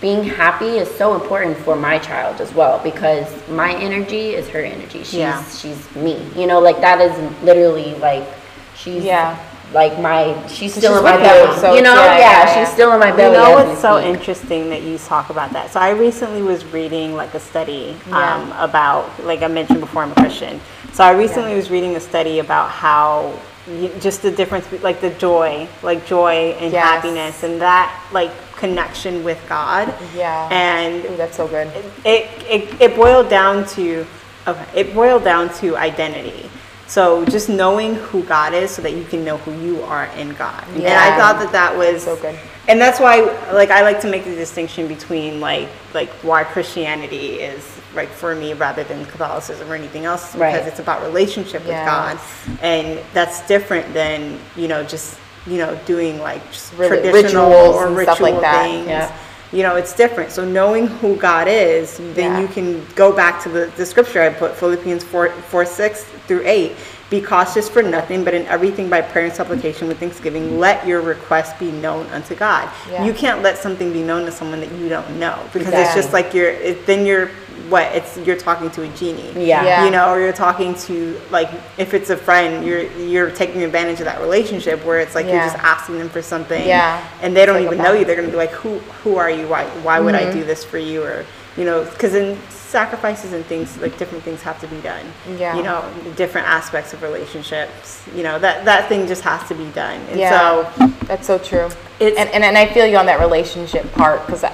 being 0.01 0.23
happy 0.23 0.79
is 0.79 0.89
so 0.97 1.13
important 1.13 1.55
for 1.57 1.75
my 1.75 1.99
child 1.99 2.41
as 2.41 2.53
well 2.53 2.79
because 2.83 3.27
my 3.49 3.73
energy 3.75 4.33
is 4.33 4.49
her 4.49 4.59
energy 4.61 5.03
she's 5.03 5.13
Yeah. 5.13 5.43
she's 5.49 5.95
me 5.95 6.21
you 6.35 6.45
know 6.47 6.59
like 6.59 6.81
that 6.81 6.99
is 6.99 7.13
literally 7.43 7.95
like 7.95 8.27
she's 8.75 9.03
Yeah. 9.03 9.37
Like 9.73 9.97
my 9.99 10.35
she's 10.47 10.73
still 10.73 10.91
she's 10.91 10.97
in 10.97 11.03
my 11.03 11.15
you, 11.17 11.23
belly 11.23 11.59
so 11.59 11.73
you 11.75 11.81
know 11.81 11.93
yeah, 11.93 12.17
yeah, 12.17 12.45
yeah, 12.45 12.63
she's 12.65 12.73
still 12.73 12.91
in 12.93 12.99
my 12.99 13.11
belly. 13.15 13.35
You 13.37 13.41
know 13.43 13.51
what's 13.53 13.79
so 13.81 13.99
speak. 13.99 14.13
interesting 14.15 14.69
that 14.69 14.81
you 14.83 14.97
talk 14.97 15.29
about 15.29 15.51
that? 15.53 15.71
So 15.71 15.79
I 15.79 15.91
recently 15.91 16.41
was 16.41 16.65
reading 16.65 17.15
like 17.15 17.33
a 17.33 17.39
study 17.39 17.95
Yeah. 18.09 18.35
um, 18.35 18.51
about, 18.53 19.23
like 19.23 19.41
I 19.41 19.47
mentioned 19.47 19.79
before, 19.79 20.03
I'm 20.03 20.11
a 20.11 20.15
Christian. 20.15 20.59
So 20.93 21.03
I 21.03 21.11
recently 21.11 21.55
was 21.55 21.69
reading 21.71 21.95
a 21.95 21.99
study 22.01 22.39
about 22.39 22.69
how 22.69 23.33
y- 23.67 23.91
just 24.01 24.21
the 24.21 24.31
difference, 24.31 24.69
like 24.83 24.99
the 24.99 25.11
joy, 25.11 25.67
like 25.83 26.05
joy 26.05 26.55
and 26.59 26.73
Yes. 26.73 26.83
happiness, 26.83 27.43
and 27.43 27.61
that 27.61 27.95
like 28.11 28.31
connection 28.57 29.23
with 29.23 29.39
God. 29.47 29.93
Yeah. 30.15 30.49
And 30.51 31.05
Ooh, 31.05 31.15
that's 31.15 31.37
so 31.37 31.47
good. 31.47 31.67
it, 32.03 32.29
it, 32.49 32.81
it 32.81 32.95
boiled 32.95 33.29
down 33.29 33.65
to 33.69 34.05
okay 34.47 34.65
it 34.75 34.93
boiled 34.93 35.23
down 35.23 35.53
to 35.53 35.77
identity 35.77 36.49
so 36.91 37.23
just 37.25 37.47
knowing 37.47 37.95
who 37.95 38.21
god 38.23 38.53
is 38.53 38.69
so 38.69 38.81
that 38.81 38.91
you 38.99 39.05
can 39.05 39.23
know 39.23 39.37
who 39.37 39.51
you 39.65 39.81
are 39.83 40.05
in 40.17 40.29
god 40.33 40.63
Yeah. 40.75 40.89
and 40.89 40.97
i 40.97 41.17
thought 41.17 41.39
that 41.41 41.51
that 41.53 41.77
was 41.77 42.03
So 42.03 42.17
good. 42.17 42.37
and 42.67 42.81
that's 42.81 42.99
why 42.99 43.21
like 43.53 43.69
i 43.71 43.81
like 43.81 44.01
to 44.01 44.09
make 44.09 44.25
the 44.25 44.35
distinction 44.35 44.87
between 44.89 45.39
like 45.39 45.69
like 45.93 46.09
why 46.29 46.43
christianity 46.43 47.39
is 47.51 47.63
like 47.95 48.09
for 48.09 48.35
me 48.35 48.53
rather 48.53 48.83
than 48.83 49.05
catholicism 49.05 49.71
or 49.71 49.75
anything 49.75 50.03
else 50.05 50.23
because 50.33 50.39
Right. 50.41 50.67
it's 50.67 50.79
about 50.79 51.01
relationship 51.03 51.61
with 51.61 51.71
Yes. 51.79 51.87
god 51.93 52.19
and 52.61 52.99
that's 53.13 53.37
different 53.47 53.93
than 53.93 54.37
you 54.57 54.67
know 54.67 54.83
just 54.83 55.17
you 55.47 55.57
know 55.59 55.79
doing 55.85 56.19
like 56.19 56.41
traditional 56.75 57.49
rituals 57.49 57.75
or 57.75 57.87
ritual 57.89 58.03
stuff 58.03 58.19
like 58.19 58.41
that. 58.41 58.63
things 58.63 58.87
Yeah. 58.87 59.17
you 59.57 59.63
know 59.63 59.75
it's 59.75 59.93
different 60.03 60.29
so 60.31 60.43
knowing 60.45 60.87
who 60.87 61.15
god 61.15 61.47
is 61.47 61.97
then 62.19 62.31
Yeah. 62.35 62.41
you 62.41 62.47
can 62.47 62.85
go 62.95 63.11
back 63.21 63.41
to 63.43 63.49
the, 63.49 63.63
the 63.77 63.85
scripture 63.85 64.21
i 64.21 64.29
put 64.29 64.55
philippians 64.55 65.03
4, 65.03 65.29
4 65.29 65.65
6 65.65 66.05
through 66.31 66.43
8 66.45 66.71
be 67.09 67.19
cautious 67.19 67.67
for 67.67 67.83
nothing 67.83 68.23
but 68.23 68.33
in 68.33 68.45
everything 68.45 68.89
by 68.89 69.01
prayer 69.01 69.25
and 69.25 69.33
supplication 69.33 69.89
with 69.89 69.99
thanksgiving 69.99 70.57
let 70.59 70.87
your 70.87 71.01
request 71.01 71.59
be 71.59 71.69
known 71.69 72.05
unto 72.07 72.33
god 72.35 72.69
Yeah. 72.89 73.03
you 73.03 73.13
can't 73.13 73.41
let 73.41 73.57
something 73.57 73.91
be 73.91 74.01
known 74.01 74.25
to 74.25 74.31
someone 74.31 74.61
that 74.61 74.71
you 74.79 74.87
don't 74.87 75.19
know 75.19 75.37
because 75.51 75.73
it's 75.73 75.93
just 75.93 76.13
like 76.13 76.33
you're 76.33 76.51
it, 76.51 76.85
then 76.85 77.05
you're 77.05 77.27
what 77.67 77.83
it's 77.93 78.17
you're 78.19 78.37
talking 78.37 78.71
to 78.71 78.83
a 78.83 78.87
genie 78.95 79.33
Yeah. 79.45 79.61
Yeah. 79.65 79.83
you 79.85 79.91
know 79.91 80.09
or 80.09 80.21
you're 80.21 80.31
talking 80.47 80.73
to 80.87 81.19
like 81.31 81.49
if 81.77 81.93
it's 81.93 82.09
a 82.09 82.15
friend 82.17 82.65
you're 82.65 82.83
you're 82.93 83.29
taking 83.31 83.61
advantage 83.63 83.99
of 83.99 84.05
that 84.05 84.21
relationship 84.21 84.83
where 84.85 84.99
it's 85.01 85.13
like 85.15 85.25
you're 85.25 85.35
just 85.49 85.57
asking 85.57 85.97
them 85.99 86.07
for 86.07 86.21
something 86.21 86.65
Yeah. 86.65 87.05
and 87.21 87.35
they 87.35 87.45
don't 87.45 87.57
like 87.57 87.65
even 87.65 87.77
know 87.79 87.91
you 87.91 88.05
they're 88.05 88.15
gonna 88.15 88.29
be 88.29 88.37
like 88.45 88.51
who 88.51 88.77
who 89.03 89.17
are 89.17 89.29
you 89.29 89.47
why 89.49 89.65
why 89.83 89.99
would 89.99 90.15
Mm-hmm. 90.15 90.29
i 90.29 90.33
do 90.39 90.45
this 90.45 90.63
for 90.63 90.77
you 90.77 91.03
or 91.03 91.25
you 91.57 91.65
know 91.65 91.83
because 91.83 92.15
in 92.15 92.37
sacrifices 92.71 93.33
and 93.33 93.45
things 93.45 93.77
like 93.79 93.97
different 93.97 94.23
things 94.23 94.41
have 94.41 94.59
to 94.61 94.67
be 94.67 94.79
done 94.81 95.05
Yeah. 95.37 95.57
you 95.57 95.63
know 95.63 95.83
different 96.15 96.47
aspects 96.47 96.93
of 96.93 97.01
relationships 97.03 98.01
you 98.15 98.23
know 98.23 98.39
that 98.39 98.63
that 98.65 98.87
thing 98.87 99.07
just 99.07 99.23
has 99.23 99.45
to 99.49 99.55
be 99.55 99.69
done 99.71 99.99
and 100.09 100.17
Yeah. 100.19 100.31
so 100.77 100.89
That's 101.05 101.27
so 101.27 101.37
true. 101.37 101.65
It's- 101.99 102.17
and, 102.17 102.29
and 102.29 102.43
and 102.43 102.57
I 102.57 102.65
feel 102.73 102.85
you 102.87 102.97
on 102.97 103.05
that 103.07 103.19
relationship 103.19 103.91
part 103.93 104.25
because 104.25 104.45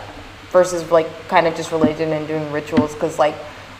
versus 0.51 0.89
like 0.91 1.07
kind 1.27 1.45
of 1.45 1.55
just 1.55 1.71
religion 1.71 2.11
and 2.13 2.27
doing 2.27 2.51
rituals 2.51 2.93
because 2.95 3.19
like 3.19 3.35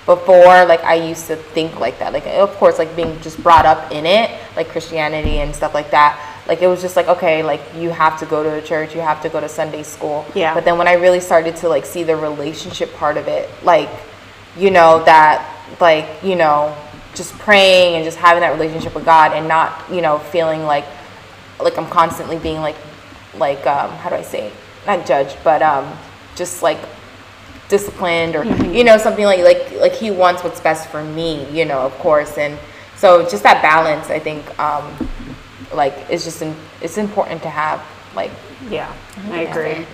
before 0.06 0.63
like 0.65 0.84
I 0.84 0.93
used 0.93 1.26
to 1.28 1.36
think 1.36 1.80
like 1.80 1.97
that 2.00 2.13
like 2.13 2.28
of 2.28 2.52
course 2.58 2.78
like 2.78 2.95
being 2.95 3.19
just 3.21 3.41
brought 3.41 3.65
up 3.65 3.91
in 3.91 4.06
it 4.06 4.30
like 4.56 4.67
Christianity 4.69 5.39
and 5.39 5.54
stuff 5.56 5.73
like 5.73 5.89
that 5.91 6.13
like 6.47 6.62
it 6.62 6.67
was 6.67 6.82
just 6.82 6.95
like 6.95 7.08
okay, 7.08 7.43
like 7.43 7.62
you 7.76 7.89
have 7.89 8.17
to 8.19 8.26
go 8.26 8.41
to 8.43 8.54
a 8.54 8.62
church, 8.62 8.95
you 8.95 9.02
have 9.02 9.21
to 9.23 9.30
go 9.30 9.41
to 9.41 9.50
Sunday 9.50 9.84
school. 9.84 10.26
Yeah. 10.34 10.54
But 10.54 10.63
then 10.63 10.78
when 10.78 10.88
I 10.88 10.93
really 10.93 11.19
started 11.19 11.56
to 11.58 11.67
like 11.67 11.86
see 11.86 12.04
the 12.04 12.15
relationship 12.15 12.93
part 12.93 13.17
of 13.17 13.28
it, 13.28 13.50
like 13.63 13.89
you 14.58 14.72
know 14.72 15.04
that 15.06 15.54
like 15.80 16.08
you 16.24 16.36
know 16.36 16.76
just 17.13 17.34
praying 17.39 17.96
and 17.96 18.04
just 18.06 18.17
having 18.17 18.41
that 18.41 18.52
relationship 18.52 18.93
with 18.93 19.06
God 19.06 19.34
and 19.34 19.48
not 19.48 19.84
you 19.91 20.02
know 20.02 20.20
feeling 20.20 20.63
like 20.63 20.86
like 21.60 21.78
I'm 21.78 21.89
constantly 21.89 22.38
being 22.38 22.62
like 22.62 22.76
like 23.36 23.65
um, 23.65 23.91
how 23.91 24.10
do 24.10 24.15
I 24.15 24.22
say 24.22 24.48
it? 24.48 24.54
not 24.86 25.06
judged 25.06 25.38
but 25.43 25.62
um, 25.62 25.91
just 26.36 26.63
like 26.63 26.80
disciplined 27.67 28.36
or 28.36 28.46
you 28.67 28.84
know 28.84 28.98
something 28.98 29.26
like 29.26 29.39
like 29.39 29.72
like 29.80 29.93
he 29.93 30.10
wants 30.10 30.43
what's 30.43 30.62
best 30.62 30.89
for 30.89 31.04
me 31.04 31.46
you 31.52 31.65
know 31.65 31.82
of 31.82 31.91
course 31.96 32.38
and 32.38 32.58
so 32.96 33.28
just 33.30 33.43
that 33.43 33.62
balance 33.62 34.10
I 34.10 34.20
think 34.20 34.58
um, 34.60 35.10
like 35.74 36.10
is 36.10 36.24
just 36.24 36.41
in, 36.41 36.56
it's 36.82 36.98
important 36.98 37.41
to 37.43 37.50
have 37.50 37.84
like 38.15 38.32
Yeah, 38.70 38.91
I 39.32 39.41
agree. 39.41 39.86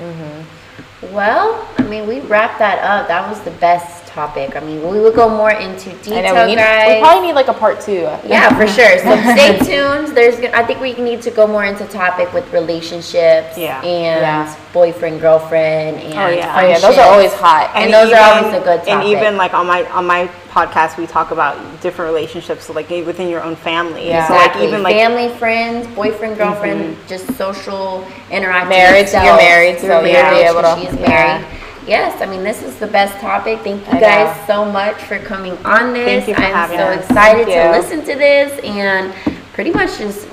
Well, 1.11 1.67
I 1.77 1.83
mean, 1.83 2.07
we 2.07 2.21
wrapped 2.21 2.59
that 2.59 2.79
up. 2.79 3.09
That 3.09 3.27
was 3.29 3.41
the 3.41 3.51
best 3.51 4.02
topic. 4.13 4.55
I 4.55 4.59
mean, 4.59 4.87
we 4.87 4.99
would 4.99 5.15
go 5.15 5.27
more 5.27 5.51
into 5.51 5.89
detail, 6.03 6.33
know 6.35 6.45
we 6.45 6.51
need 6.51 6.61
guys. 6.61 6.95
we 6.95 6.99
probably 7.01 7.27
need 7.27 7.33
like 7.33 7.47
a 7.47 7.53
part 7.53 7.81
two 7.81 8.07
yeah, 8.25 8.49
for 8.55 8.67
sure. 8.67 8.97
So 8.99 9.11
stay 9.35 9.57
tuned. 9.59 10.15
There's, 10.15 10.39
I 10.53 10.63
think 10.63 10.79
we 10.79 10.93
need 10.93 11.21
to 11.23 11.31
go 11.31 11.47
more 11.47 11.65
into 11.65 11.85
topic 11.87 12.31
with 12.33 12.45
relationships 12.53 13.57
Yeah. 13.57 13.81
and 13.81 14.21
Yeah. 14.21 14.55
boyfriend, 14.71 15.19
girlfriend, 15.21 15.97
and 15.97 16.13
Oh, 16.13 16.27
yeah. 16.29 16.55
oh 16.59 16.67
yeah 16.67 16.79
those 16.79 16.97
are 16.97 17.11
always 17.11 17.33
hot 17.33 17.71
And 17.75 17.91
those 17.93 18.11
are 18.11 18.19
always 18.35 18.53
a 18.53 18.63
good 18.63 18.79
Topic. 18.79 18.93
And 18.93 19.03
even 19.07 19.37
like 19.37 19.53
on 19.53 19.65
my 19.67 19.85
on 19.91 20.05
my 20.05 20.27
podcast, 20.49 20.97
we 20.97 21.07
talk 21.07 21.31
about 21.31 21.57
different 21.81 22.13
relationships, 22.13 22.65
so 22.65 22.73
like 22.73 22.89
within 22.89 23.27
your 23.29 23.41
own 23.41 23.55
family. 23.55 24.07
Yeah. 24.07 24.27
So 24.27 24.33
like 24.33 24.43
Exactly. 24.47 24.67
even 24.67 24.83
like 24.83 24.95
family, 24.95 25.29
friends, 25.37 25.87
boyfriend, 25.95 26.37
girlfriend, 26.37 26.95
mm-hmm. 26.95 27.07
just 27.07 27.25
social 27.37 28.05
interaction. 28.29 28.69
Marriage, 28.69 29.11
you're 29.11 29.37
married, 29.37 29.79
so 29.79 30.03
be 30.03 30.11
marriage, 30.13 30.49
able 30.49 30.61
'cause 30.61 30.79
to- 30.85 30.91
She's 30.91 30.99
yeah. 30.99 31.43
Yes, 31.87 32.21
I 32.21 32.25
mean 32.25 32.43
this 32.43 32.63
is 32.63 32.79
the 32.79 32.87
best 32.87 33.19
topic. 33.19 33.59
Thank 33.59 33.85
you 33.85 33.93
I 33.93 33.99
guys 33.99 34.37
know. 34.47 34.65
so 34.65 34.71
much 34.71 35.01
for 35.03 35.19
coming 35.19 35.57
on 35.65 35.93
this. 35.93 36.25
Thank 36.25 36.27
you 36.29 36.35
for 36.35 36.41
I'm 36.41 36.69
so 36.69 36.75
us. 36.75 37.05
excited 37.05 37.45
to 37.45 37.71
listen 37.71 37.99
to 38.01 38.15
this 38.15 38.59
and 38.63 39.13
pretty 39.53 39.71
much 39.71 39.97
just 39.97 40.25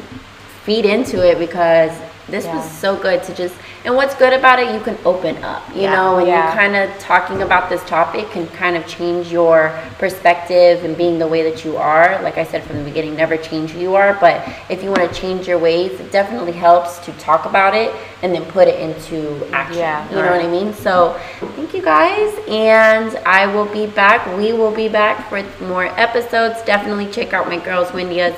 feed 0.64 0.84
into 0.84 1.26
it 1.28 1.38
because 1.38 1.90
this 2.30 2.44
was 2.46 2.70
so 2.70 2.96
good 2.96 3.22
to 3.24 3.34
just 3.34 3.54
and 3.84 3.94
what's 3.96 4.14
good 4.14 4.32
about 4.32 4.58
it 4.58 4.72
you 4.74 4.80
can 4.80 4.96
open 5.04 5.36
up 5.42 5.62
you 5.74 5.82
Yeah. 5.82 5.94
know 5.94 6.16
when 6.16 6.26
Yeah. 6.26 6.44
you're 6.46 6.54
kind 6.54 6.76
of 6.76 6.98
talking 6.98 7.42
about 7.42 7.68
this 7.70 7.82
topic 7.84 8.30
can 8.30 8.46
kind 8.48 8.76
of 8.76 8.86
change 8.86 9.32
your 9.32 9.72
perspective 9.98 10.84
and 10.84 10.96
being 10.96 11.18
the 11.18 11.26
way 11.26 11.42
that 11.50 11.64
you 11.64 11.76
are. 11.76 12.20
Like 12.22 12.36
i 12.38 12.44
said 12.44 12.62
from 12.64 12.76
the 12.78 12.84
beginning 12.84 13.16
never 13.16 13.36
change 13.36 13.70
who 13.70 13.80
you 13.80 13.94
are 13.94 14.14
but 14.20 14.36
if 14.68 14.82
you 14.82 14.90
want 14.90 15.04
to 15.12 15.20
change 15.20 15.46
your 15.48 15.58
ways 15.58 15.92
it 16.00 16.10
definitely 16.12 16.52
helps 16.52 16.98
to 17.06 17.12
talk 17.12 17.44
about 17.46 17.74
it 17.74 17.94
and 18.22 18.34
then 18.34 18.44
put 18.46 18.68
it 18.68 18.78
into 18.80 19.46
action 19.52 19.78
Yeah, 19.78 20.08
you 20.10 20.16
know 20.16 20.30
what 20.36 20.44
i 20.44 20.48
mean? 20.48 20.72
So 20.74 21.18
thank 21.56 21.74
you 21.74 21.82
guys 21.82 22.32
and 22.48 23.16
i 23.26 23.46
will 23.46 23.66
be 23.66 23.86
back 23.86 24.20
we 24.36 24.52
will 24.52 24.70
be 24.84 24.88
back 24.88 25.28
for 25.28 25.42
more 25.64 25.86
episodes. 25.98 26.62
Definitely 26.64 27.08
check 27.10 27.32
out 27.32 27.48
my 27.48 27.58
girls 27.58 27.88
Wendya's 27.92 28.36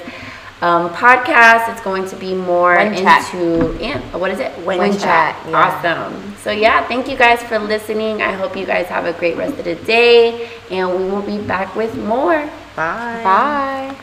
um, 0.62 0.88
podcast. 0.90 1.70
It's 1.70 1.82
going 1.82 2.06
to 2.08 2.16
be 2.16 2.34
more 2.34 2.76
Chat. 2.76 3.34
into 3.34 3.76
yeah, 3.78 4.00
what 4.16 4.30
is 4.30 4.38
it? 4.38 4.56
Wen 4.64 4.78
Wen 4.78 4.92
Chat, 4.98 5.36
yeah. 5.46 5.52
Awesome. 5.52 6.34
So 6.36 6.50
yeah, 6.50 6.86
thank 6.88 7.08
you 7.08 7.16
guys 7.16 7.42
for 7.42 7.58
listening. 7.58 8.22
I 8.22 8.32
hope 8.32 8.56
you 8.56 8.64
guys 8.64 8.86
have 8.86 9.04
a 9.04 9.12
great 9.12 9.36
rest 9.36 9.58
of 9.58 9.64
the 9.64 9.74
day, 9.74 10.48
and 10.70 10.88
we 10.90 11.04
will 11.10 11.22
be 11.22 11.38
back 11.38 11.76
with 11.76 11.94
more. 11.96 12.48
bye. 12.76 13.20
bye 13.22 13.96